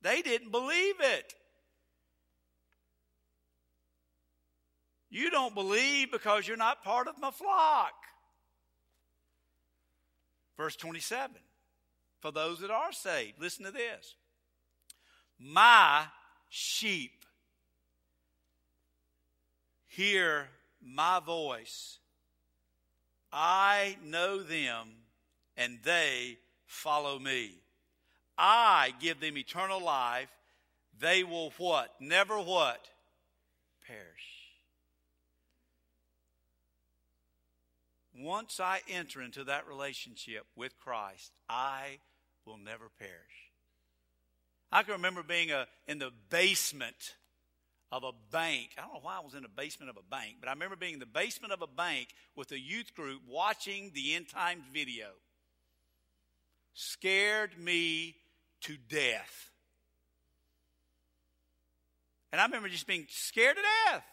[0.01, 1.33] They didn't believe it.
[5.09, 7.93] You don't believe because you're not part of my flock.
[10.57, 11.37] Verse 27
[12.19, 14.15] For those that are saved, listen to this.
[15.39, 16.05] My
[16.49, 17.23] sheep
[19.85, 20.49] hear
[20.83, 21.99] my voice.
[23.31, 24.87] I know them,
[25.55, 27.51] and they follow me.
[28.37, 30.29] I give them eternal life.
[30.99, 31.93] They will what?
[31.99, 32.87] Never what?
[33.85, 34.36] Perish.
[38.17, 41.99] Once I enter into that relationship with Christ, I
[42.45, 43.51] will never perish.
[44.71, 47.15] I can remember being a, in the basement
[47.91, 48.71] of a bank.
[48.77, 50.75] I don't know why I was in the basement of a bank, but I remember
[50.75, 54.63] being in the basement of a bank with a youth group watching the end times
[54.73, 55.07] video.
[56.73, 58.15] Scared me
[58.61, 59.51] to death.
[62.31, 64.03] And I remember just being scared to death.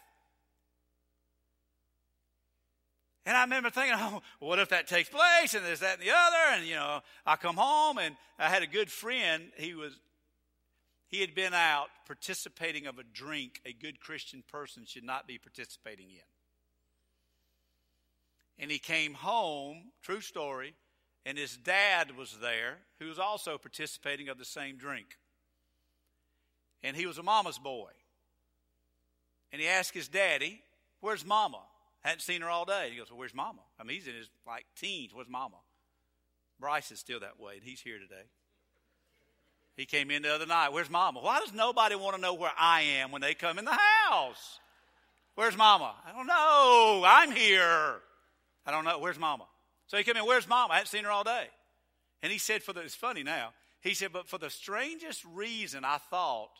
[3.25, 6.11] And I remember thinking, oh, what if that takes place and there's that and the
[6.11, 6.57] other?
[6.57, 9.45] And, you know, I come home and I had a good friend.
[9.57, 9.93] He was,
[11.07, 15.39] he had been out participating of a drink a good Christian person should not be
[15.39, 16.21] participating in.
[18.59, 20.75] And he came home, true story,
[21.25, 25.17] and his dad was there who was also participating of the same drink.
[26.83, 27.89] And he was a mama's boy.
[29.51, 30.61] And he asked his daddy,
[31.01, 31.61] Where's mama?
[32.05, 32.89] Hadn't seen her all day.
[32.91, 33.61] He goes, Well, where's mama?
[33.79, 35.11] I mean, he's in his like teens.
[35.11, 35.55] Where's mama?
[36.59, 38.27] Bryce is still that way, and he's here today.
[39.75, 40.71] He came in the other night.
[40.71, 41.19] Where's mama?
[41.19, 43.75] Why does nobody want to know where I am when they come in the
[44.07, 44.59] house?
[45.33, 45.95] Where's mama?
[46.07, 47.03] I don't know.
[47.07, 47.95] I'm here.
[48.67, 48.99] I don't know.
[48.99, 49.45] Where's mama?
[49.87, 50.73] So he came in, Where's mama?
[50.73, 51.47] I hadn't seen her all day.
[52.21, 53.49] And he said, for the, it's funny now.
[53.81, 56.51] He said, but for the strangest reason, I thought,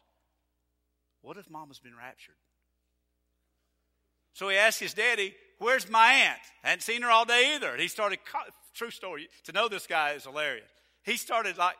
[1.22, 2.36] what if mama's been raptured?
[4.36, 6.42] So he asked his daddy, Where's my aunt?
[6.64, 7.78] I hadn't seen her all day either.
[7.78, 8.20] He started,
[8.74, 10.70] true story, to know this guy is hilarious.
[11.04, 11.78] He started like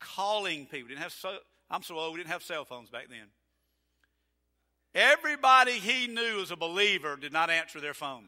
[0.00, 0.88] calling people.
[0.88, 1.38] Didn't have so,
[1.70, 3.28] I'm so old, we didn't have cell phones back then.
[4.94, 8.26] Everybody he knew as a believer did not answer their phone.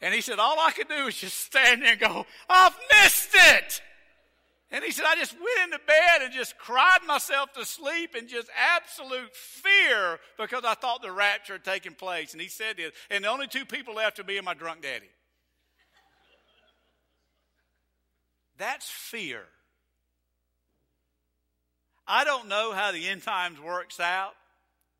[0.00, 3.34] And he said, All I could do was just stand there and go, I've missed
[3.34, 3.82] it.
[4.72, 8.26] And he said, I just went into bed and just cried myself to sleep in
[8.26, 12.32] just absolute fear because I thought the rapture had taken place.
[12.32, 14.82] And he said this, and the only two people left were me and my drunk
[14.82, 15.10] daddy.
[18.56, 19.44] That's fear.
[22.06, 24.32] I don't know how the end times works out.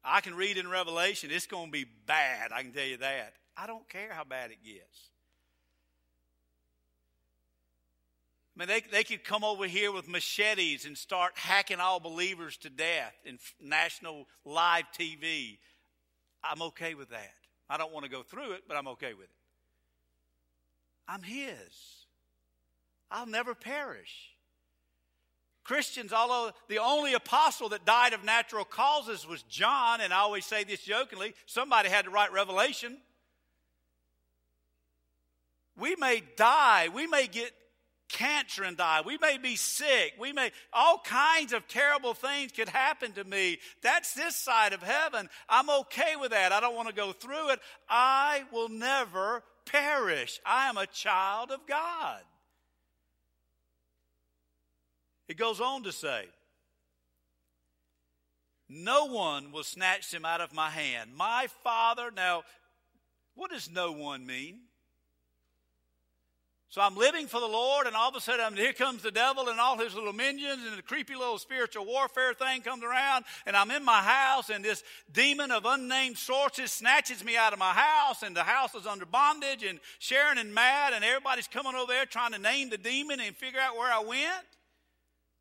[0.05, 2.53] I can read in Revelation, it's going to be bad.
[2.53, 3.35] I can tell you that.
[3.57, 5.12] I don't care how bad it gets.
[8.55, 12.57] I mean, they, they could come over here with machetes and start hacking all believers
[12.59, 15.59] to death in national live TV.
[16.45, 17.33] I'm okay with that.
[17.71, 19.31] I don't want to go through it, but I'm okay with it.
[21.09, 22.07] I'm His.
[23.11, 24.33] I'll never perish.
[25.65, 30.45] Christians, although the only apostle that died of natural causes was John, and I always
[30.45, 32.99] say this jokingly somebody had to write Revelation.
[35.79, 37.53] We may die, we may get
[38.13, 39.03] cancer and die.
[39.05, 40.15] We may be sick.
[40.21, 43.59] We may, all kinds of terrible things could happen to me.
[43.83, 45.29] That's this side of heaven.
[45.49, 46.53] I'm okay with that.
[46.53, 47.61] I don't want to go through it.
[47.89, 50.41] I will never perish.
[50.47, 52.21] I am a child of God.
[55.29, 56.27] It goes on to say,
[58.69, 61.15] No one will snatch them out of my hand.
[61.17, 62.43] My Father, now,
[63.35, 64.61] what does no one mean?
[66.73, 69.51] So I'm living for the Lord, and all of a sudden, here comes the devil
[69.51, 73.55] and all his little minions, and the creepy little spiritual warfare thing comes around, and
[73.55, 77.73] I'm in my house, and this demon of unnamed sources snatches me out of my
[77.73, 81.93] house, and the house is under bondage, and Sharon and Matt, and everybody's coming over
[81.93, 84.47] there trying to name the demon and figure out where I went.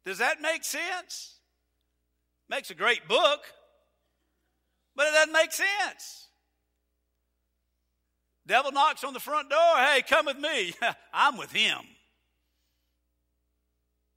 [0.03, 1.35] Does that make sense?
[2.49, 3.39] Makes a great book,
[4.97, 6.27] but it doesn't make sense.
[8.51, 9.77] Devil knocks on the front door.
[9.77, 10.73] Hey, come with me.
[11.13, 11.77] I'm with him.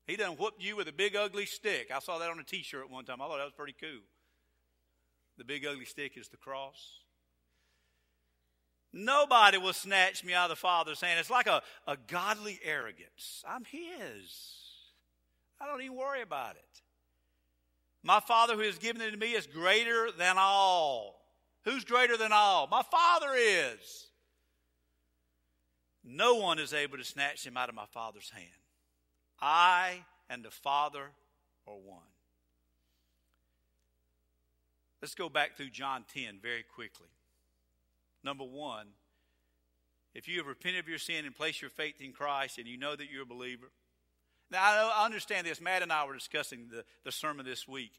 [0.08, 1.92] He done whooped you with a big ugly stick.
[1.94, 3.22] I saw that on a t shirt one time.
[3.22, 4.00] I thought that was pretty cool.
[5.38, 6.98] The big ugly stick is the cross.
[8.92, 11.20] Nobody will snatch me out of the Father's hand.
[11.20, 13.44] It's like a, a godly arrogance.
[13.48, 14.56] I'm His.
[15.60, 16.82] I don't even worry about it.
[18.02, 21.20] My Father who has given it to me is greater than all.
[21.62, 22.66] Who's greater than all?
[22.66, 24.08] My Father is.
[26.04, 28.46] No one is able to snatch him out of my Father's hand.
[29.40, 31.10] I and the Father
[31.66, 32.02] are one.
[35.00, 37.08] Let's go back through John 10 very quickly.
[38.22, 38.86] Number one,
[40.14, 42.78] if you have repented of your sin and placed your faith in Christ and you
[42.78, 43.70] know that you're a believer.
[44.50, 44.60] Now,
[44.94, 45.60] I understand this.
[45.60, 47.92] Matt and I were discussing the, the sermon this week.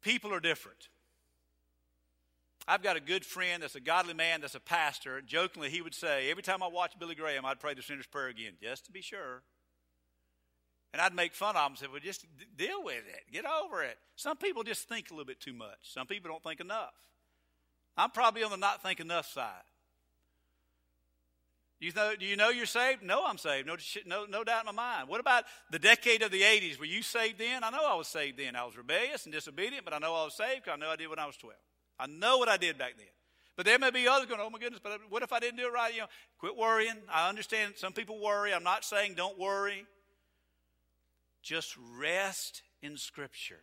[0.00, 0.88] People are different.
[2.66, 5.20] I've got a good friend that's a godly man that's a pastor.
[5.20, 8.28] Jokingly, he would say, Every time I watch Billy Graham, I'd pray the sinner's prayer
[8.28, 9.42] again, just to be sure.
[10.92, 13.44] And I'd make fun of him and say, Well, just d- deal with it, get
[13.44, 13.98] over it.
[14.16, 16.94] Some people just think a little bit too much, some people don't think enough.
[17.96, 19.62] I'm probably on the not think enough side.
[21.80, 23.02] You know, do you know you're saved?
[23.02, 23.66] No, I'm saved.
[23.66, 25.08] No, no, no doubt in my mind.
[25.08, 26.78] What about the decade of the 80s?
[26.78, 27.62] Were you saved then?
[27.62, 28.56] I know I was saved then.
[28.56, 30.96] I was rebellious and disobedient, but I know I was saved because I know I
[30.96, 31.54] did when I was 12.
[31.98, 33.06] I know what I did back then.
[33.56, 35.66] But there may be others going, oh my goodness, but what if I didn't do
[35.66, 35.94] it right?
[35.94, 36.06] You know,
[36.38, 36.96] quit worrying.
[37.12, 38.52] I understand some people worry.
[38.52, 39.86] I'm not saying don't worry.
[41.42, 43.60] Just rest in Scripture.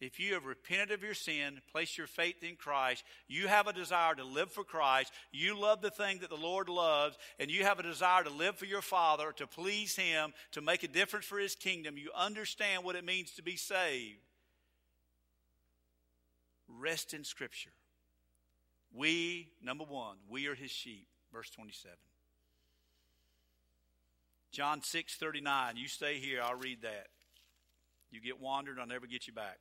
[0.00, 3.72] If you have repented of your sin, placed your faith in Christ, you have a
[3.72, 7.64] desire to live for Christ, you love the thing that the Lord loves, and you
[7.64, 11.26] have a desire to live for your Father, to please Him, to make a difference
[11.26, 14.20] for His kingdom, you understand what it means to be saved.
[16.68, 17.70] Rest in Scripture.
[18.94, 21.08] We, number one, we are His sheep.
[21.32, 21.96] Verse 27.
[24.50, 25.76] John 6 39.
[25.76, 27.08] You stay here, I'll read that.
[28.10, 29.58] You get wandered, I'll never get you back.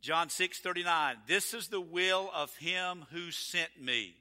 [0.00, 1.16] John 6 39.
[1.26, 4.14] This is the will of him who sent me,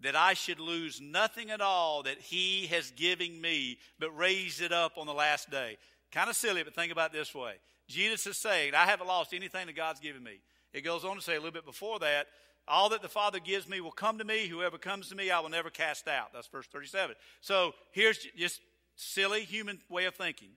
[0.00, 4.72] that I should lose nothing at all that he has given me, but raise it
[4.72, 5.78] up on the last day.
[6.10, 7.54] Kind of silly, but think about this way.
[7.92, 10.40] Jesus is saying, I haven't lost anything that God's given me.
[10.72, 12.26] It goes on to say a little bit before that,
[12.66, 14.46] all that the Father gives me will come to me.
[14.46, 16.32] Whoever comes to me, I will never cast out.
[16.32, 17.14] That's verse 37.
[17.40, 18.60] So here's just
[18.96, 20.50] silly human way of thinking.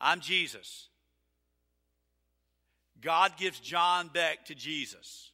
[0.00, 0.88] I'm Jesus.
[3.00, 5.30] God gives John back to Jesus.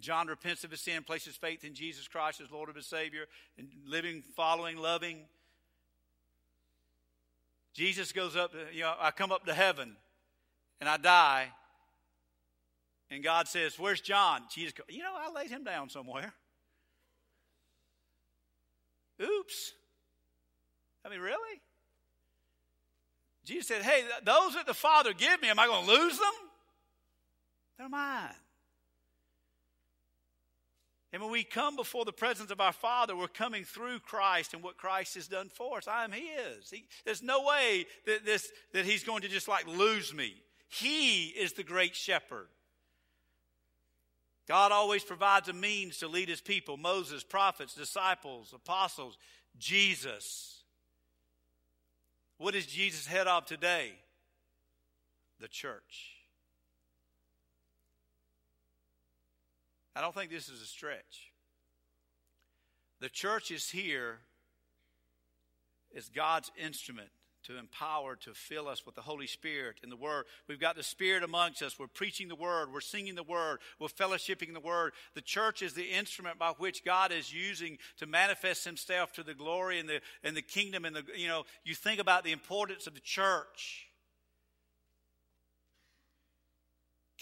[0.00, 3.24] John repents of his sin, places faith in Jesus Christ as Lord of his Savior,
[3.56, 5.20] and living, following, loving.
[7.74, 9.96] Jesus goes up, you know, I come up to heaven
[10.80, 11.48] and I die.
[13.10, 14.42] And God says, Where's John?
[14.52, 16.32] Jesus goes, You know, I laid him down somewhere.
[19.20, 19.72] Oops.
[21.04, 21.60] I mean, really?
[23.44, 26.32] Jesus said, Hey, those that the Father give me, am I going to lose them?
[27.76, 28.30] They're mine.
[31.14, 34.64] And when we come before the presence of our Father, we're coming through Christ and
[34.64, 35.86] what Christ has done for us.
[35.86, 36.68] I am His.
[36.68, 40.34] He, there's no way that, this, that He's going to just like lose me.
[40.68, 42.48] He is the great shepherd.
[44.48, 49.16] God always provides a means to lead His people Moses, prophets, disciples, apostles,
[49.56, 50.64] Jesus.
[52.38, 53.92] What is Jesus head of today?
[55.38, 56.13] The church.
[59.96, 61.32] I don't think this is a stretch.
[63.00, 64.18] The church is here
[65.96, 67.10] as God's instrument
[67.44, 70.24] to empower, to fill us with the Holy Spirit and the Word.
[70.48, 71.78] We've got the Spirit amongst us.
[71.78, 72.72] We're preaching the Word.
[72.72, 73.58] We're singing the Word.
[73.78, 74.92] We're fellowshipping the Word.
[75.14, 79.34] The church is the instrument by which God is using to manifest Himself to the
[79.34, 80.84] glory and the, and the kingdom.
[80.84, 83.88] And the, you know, you think about the importance of the church.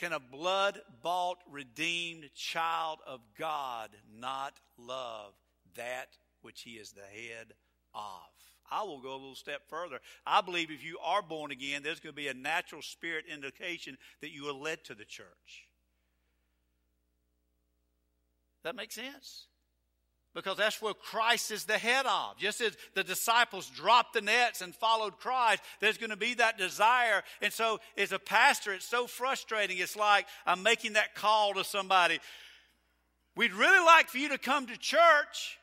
[0.03, 5.33] Can a blood bought, redeemed child of God not love
[5.77, 6.09] that
[6.41, 7.55] which He is the head
[7.95, 8.03] of?
[8.69, 10.01] I will go a little step further.
[10.27, 13.97] I believe if you are born again, there's going to be a natural spirit indication
[14.23, 15.69] that you are led to the church.
[18.65, 19.47] That makes sense?
[20.35, 22.39] Because that's where Christ is the head of.
[22.39, 26.57] Just as the disciples dropped the nets and followed Christ, there's going to be that
[26.57, 27.23] desire.
[27.43, 29.77] And so, as a pastor, it's so frustrating.
[29.79, 32.19] It's like I'm making that call to somebody.
[33.37, 35.59] We'd really like for you to come to church,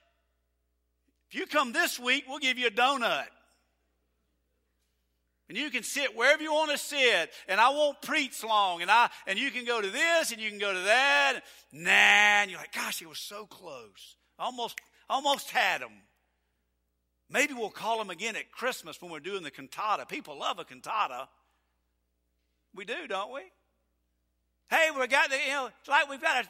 [1.30, 3.28] if you come this week, we'll give you a donut.
[5.47, 8.91] And you can sit wherever you want to sit, and I won't preach long, and
[8.91, 11.41] I and you can go to this and you can go to that.
[11.72, 14.15] Nah, and you're like, gosh, it was so close.
[14.39, 14.79] Almost
[15.09, 15.91] almost had them.
[17.29, 20.05] Maybe we'll call them again at Christmas when we're doing the cantata.
[20.07, 21.27] People love a cantata.
[22.73, 23.41] We do, don't we?
[24.69, 26.49] Hey, we got the, you know, it's like we've got to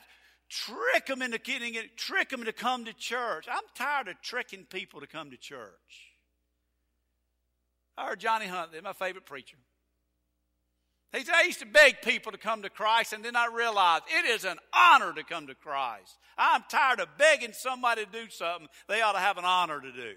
[0.50, 3.48] trick them into getting it, trick them to come to church.
[3.50, 6.14] I'm tired of tricking people to come to church.
[7.98, 9.58] I heard Johnny Hunt, my favorite preacher.
[11.12, 14.04] He said, I used to beg people to come to Christ, and then I realized
[14.16, 16.18] it is an honor to come to Christ.
[16.38, 19.92] I'm tired of begging somebody to do something they ought to have an honor to
[19.92, 20.14] do.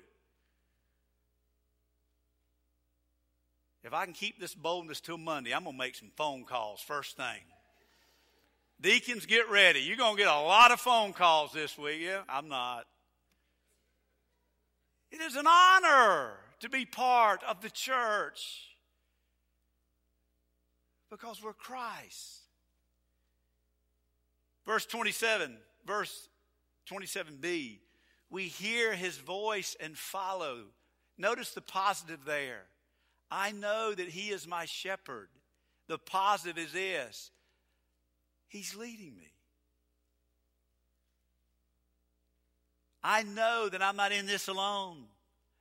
[3.85, 6.81] If I can keep this boldness till Monday, I'm going to make some phone calls
[6.81, 7.41] first thing.
[8.81, 9.81] Deacons, get ready.
[9.81, 12.01] You're going to get a lot of phone calls this week.
[12.03, 12.87] Yeah, I'm not.
[15.11, 18.72] It is an honor to be part of the church
[21.13, 22.41] because we're Christ.
[24.65, 26.29] Verse 27, verse
[26.91, 27.81] 27b,
[28.31, 30.61] we hear his voice and follow.
[31.19, 32.63] Notice the positive there.
[33.31, 35.29] I know that he is my shepherd.
[35.87, 37.31] The positive is this
[38.49, 39.33] He's leading me.
[43.05, 45.05] I know that I'm not in this alone.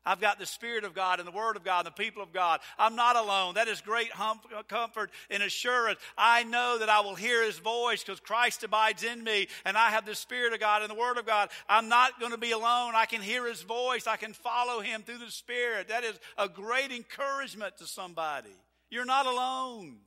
[0.06, 2.34] I've got the Spirit of God and the Word of God and the people of
[2.34, 2.60] God.
[2.80, 3.56] I'm not alone.
[3.56, 6.00] That is great hum- comfort and assurance.
[6.18, 9.90] I know that I will hear His voice because Christ abides in me and I
[9.92, 11.50] have the Spirit of God and the Word of God.
[11.70, 12.94] I'm not going to be alone.
[12.96, 14.08] I can hear His voice.
[14.08, 15.90] I can follow Him through the Spirit.
[15.90, 18.56] That is a great encouragement to somebody.
[18.90, 19.98] You're not alone.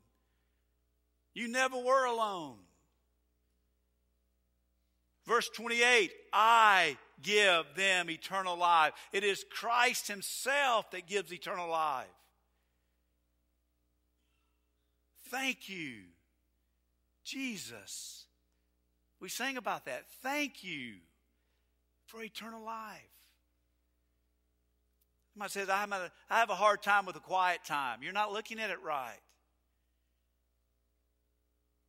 [1.35, 2.57] You never were alone.
[5.27, 8.93] Verse 28 I give them eternal life.
[9.13, 12.07] It is Christ Himself that gives eternal life.
[15.29, 16.03] Thank you,
[17.25, 18.27] Jesus.
[19.21, 20.05] We sang about that.
[20.23, 20.95] Thank you
[22.07, 23.01] for eternal life.
[25.33, 25.87] Somebody says, I
[26.29, 28.03] have a hard time with a quiet time.
[28.03, 29.19] You're not looking at it right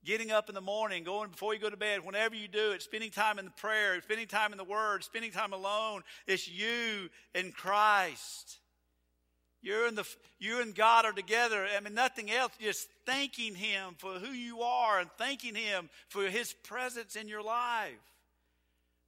[0.06, 2.82] getting up in the morning, going before you go to bed, whenever you do it,
[2.82, 6.03] spending time in the prayer, spending time in the Word, spending time alone.
[6.28, 8.60] It's you and Christ.
[9.62, 11.66] You and the you and God are together.
[11.76, 12.51] I mean, nothing else.
[12.62, 17.41] Just thanking Him for who you are and thanking Him for His presence in your
[17.41, 17.97] life.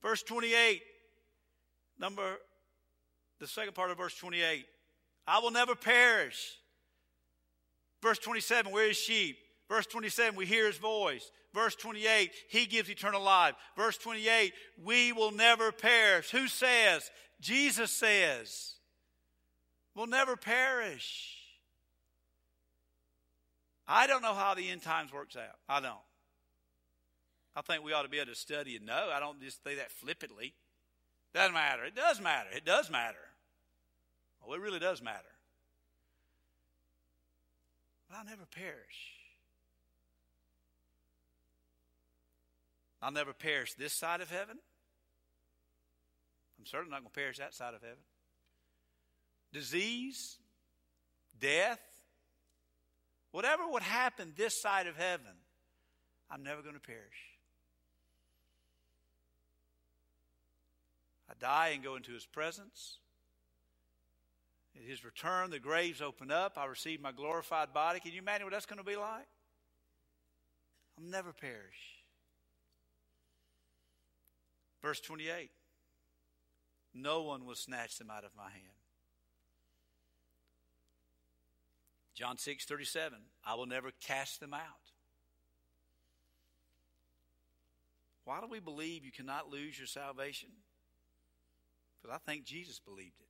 [0.01, 0.81] Verse twenty-eight,
[1.99, 2.37] number
[3.39, 4.65] the second part of verse twenty-eight.
[5.27, 6.57] I will never perish.
[8.01, 8.71] Verse twenty-seven.
[8.71, 9.37] Where is sheep?
[9.69, 11.29] Verse 27, we hear his voice.
[11.53, 13.55] Verse 28, he gives eternal life.
[13.75, 14.53] Verse 28,
[14.83, 16.31] we will never perish.
[16.31, 17.09] Who says?
[17.41, 18.75] Jesus says,
[19.93, 21.35] we'll never perish.
[23.87, 25.57] I don't know how the end times works out.
[25.69, 25.95] I don't.
[27.55, 29.09] I think we ought to be able to study and know.
[29.13, 30.53] I don't just say that flippantly.
[31.33, 31.85] Doesn't matter.
[31.85, 32.49] It does matter.
[32.55, 33.17] It does matter.
[34.45, 35.23] Oh, it really does matter.
[38.09, 39.16] But I'll never perish.
[43.07, 44.57] I'll never perish this side of heaven.
[46.59, 48.03] I'm certainly not going to perish that side of heaven.
[49.53, 50.35] Disease,
[51.39, 51.79] death,
[53.31, 55.31] whatever would happen this side of heaven,
[56.29, 56.99] I'm never going to perish.
[61.29, 62.97] I die and go into his presence.
[64.75, 66.57] At his return, the graves open up.
[66.57, 68.01] I receive my glorified body.
[68.01, 69.27] Can you imagine what that's going to be like?
[70.97, 71.96] I'll never perish.
[74.87, 75.51] Verse 28
[76.93, 78.79] No one will snatch them out of my hand.
[82.15, 84.61] John 6 37 I will never cast them out.
[88.23, 90.51] Why do we believe you cannot lose your salvation?
[92.01, 93.27] Because I think Jesus believed it.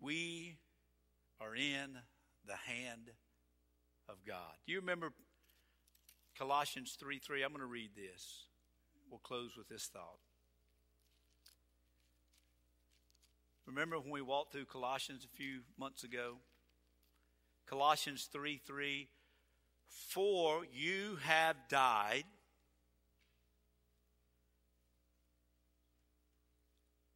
[0.00, 0.56] We
[1.40, 1.98] are in
[2.44, 3.12] the hand
[4.08, 4.54] of God.
[4.66, 5.12] Do you remember
[6.38, 7.42] Colossians 3 3.
[7.42, 8.44] I'm going to read this.
[9.10, 10.18] We'll close with this thought.
[13.66, 16.36] Remember when we walked through Colossians a few months ago?
[17.66, 19.08] Colossians 3 3.
[19.88, 22.24] For you have died.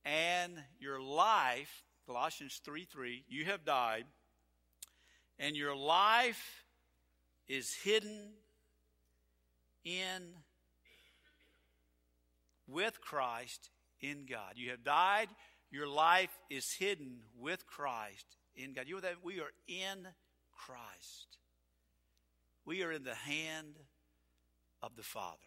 [0.05, 4.05] And your life, Colossians 3 3, you have died,
[5.39, 6.65] and your life
[7.47, 8.33] is hidden
[9.85, 10.35] in
[12.67, 13.71] with Christ
[14.01, 14.55] in God.
[14.57, 15.29] You have died,
[15.71, 18.85] your life is hidden with Christ in God.
[18.87, 20.07] You know that we are in
[20.53, 21.39] Christ.
[22.65, 23.79] We are in the hand
[24.83, 25.39] of the Father.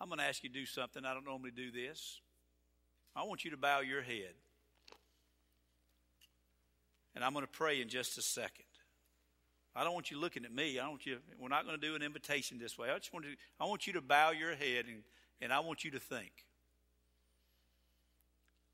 [0.00, 1.04] I'm going to ask you to do something.
[1.04, 2.20] I don't normally do this.
[3.14, 4.32] I want you to bow your head.
[7.14, 8.64] And I'm going to pray in just a second.
[9.80, 10.78] I don't want you looking at me.
[10.78, 11.16] I don't want you.
[11.38, 12.90] We're not going to do an invitation this way.
[12.90, 13.32] I just want to.
[13.58, 15.02] I want you to bow your head and
[15.40, 16.44] and I want you to think.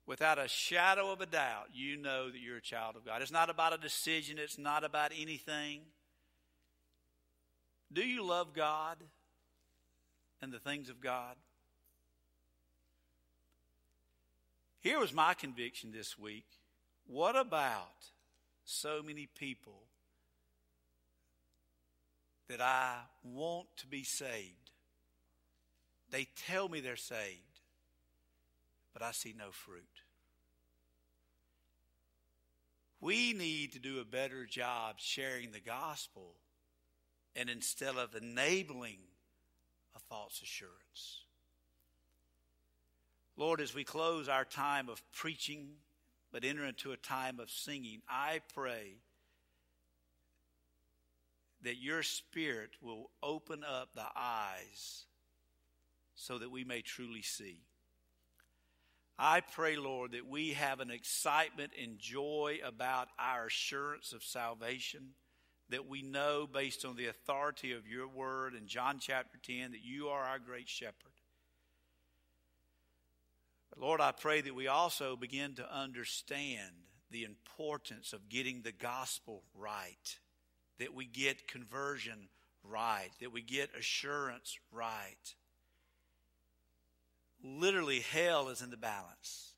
[0.05, 3.23] Without a shadow of a doubt, you know that you're a child of God.
[3.23, 4.37] It's not about a decision.
[4.37, 5.83] It's not about anything.
[7.93, 8.97] Do you love God
[10.43, 11.37] and the things of God?
[14.81, 16.47] Here was my conviction this week.
[17.07, 18.11] What about
[18.65, 19.83] so many people
[22.49, 24.71] that I want to be saved.
[26.11, 27.61] They tell me they're saved,
[28.93, 29.83] but I see no fruit.
[33.01, 36.35] We need to do a better job sharing the gospel
[37.35, 38.99] and instead of enabling
[39.95, 41.25] a false assurance.
[43.37, 45.69] Lord, as we close our time of preaching
[46.33, 48.95] but enter into a time of singing, I pray
[51.67, 55.05] that your Spirit will open up the eyes
[56.15, 57.59] so that we may truly see.
[59.19, 65.15] I pray, Lord, that we have an excitement and joy about our assurance of salvation,
[65.69, 69.83] that we know based on the authority of your word in John chapter 10 that
[69.83, 70.95] you are our great shepherd.
[73.71, 76.71] But Lord, I pray that we also begin to understand
[77.11, 80.19] the importance of getting the gospel right,
[80.79, 82.29] that we get conversion
[82.65, 85.35] right, that we get assurance right
[87.43, 89.53] literally hell is in the balance.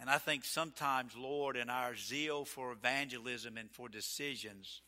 [0.00, 4.80] And I think sometimes, Lord, in our zeal for evangelism and for decisions,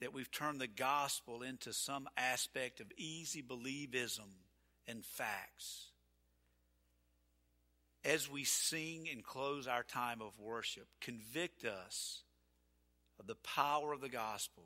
[0.00, 4.28] that we've turned the gospel into some aspect of easy believism
[4.86, 5.91] and facts.
[8.04, 12.22] As we sing and close our time of worship, convict us
[13.20, 14.64] of the power of the gospel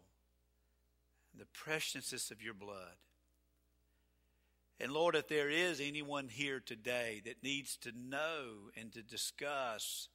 [1.39, 2.97] the preciousness of your blood.
[4.79, 10.09] And Lord, if there is anyone here today that needs to know and to discuss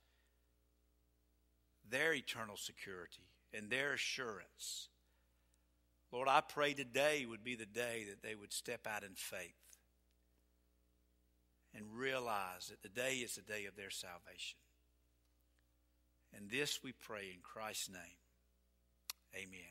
[1.89, 4.89] their eternal security and their assurance,
[6.11, 9.70] Lord, I pray today would be the day that they would step out in faith
[11.76, 14.57] and realize that the day is the day of their salvation.
[16.36, 18.19] And this we pray in Christ's name.
[19.36, 19.61] Amen.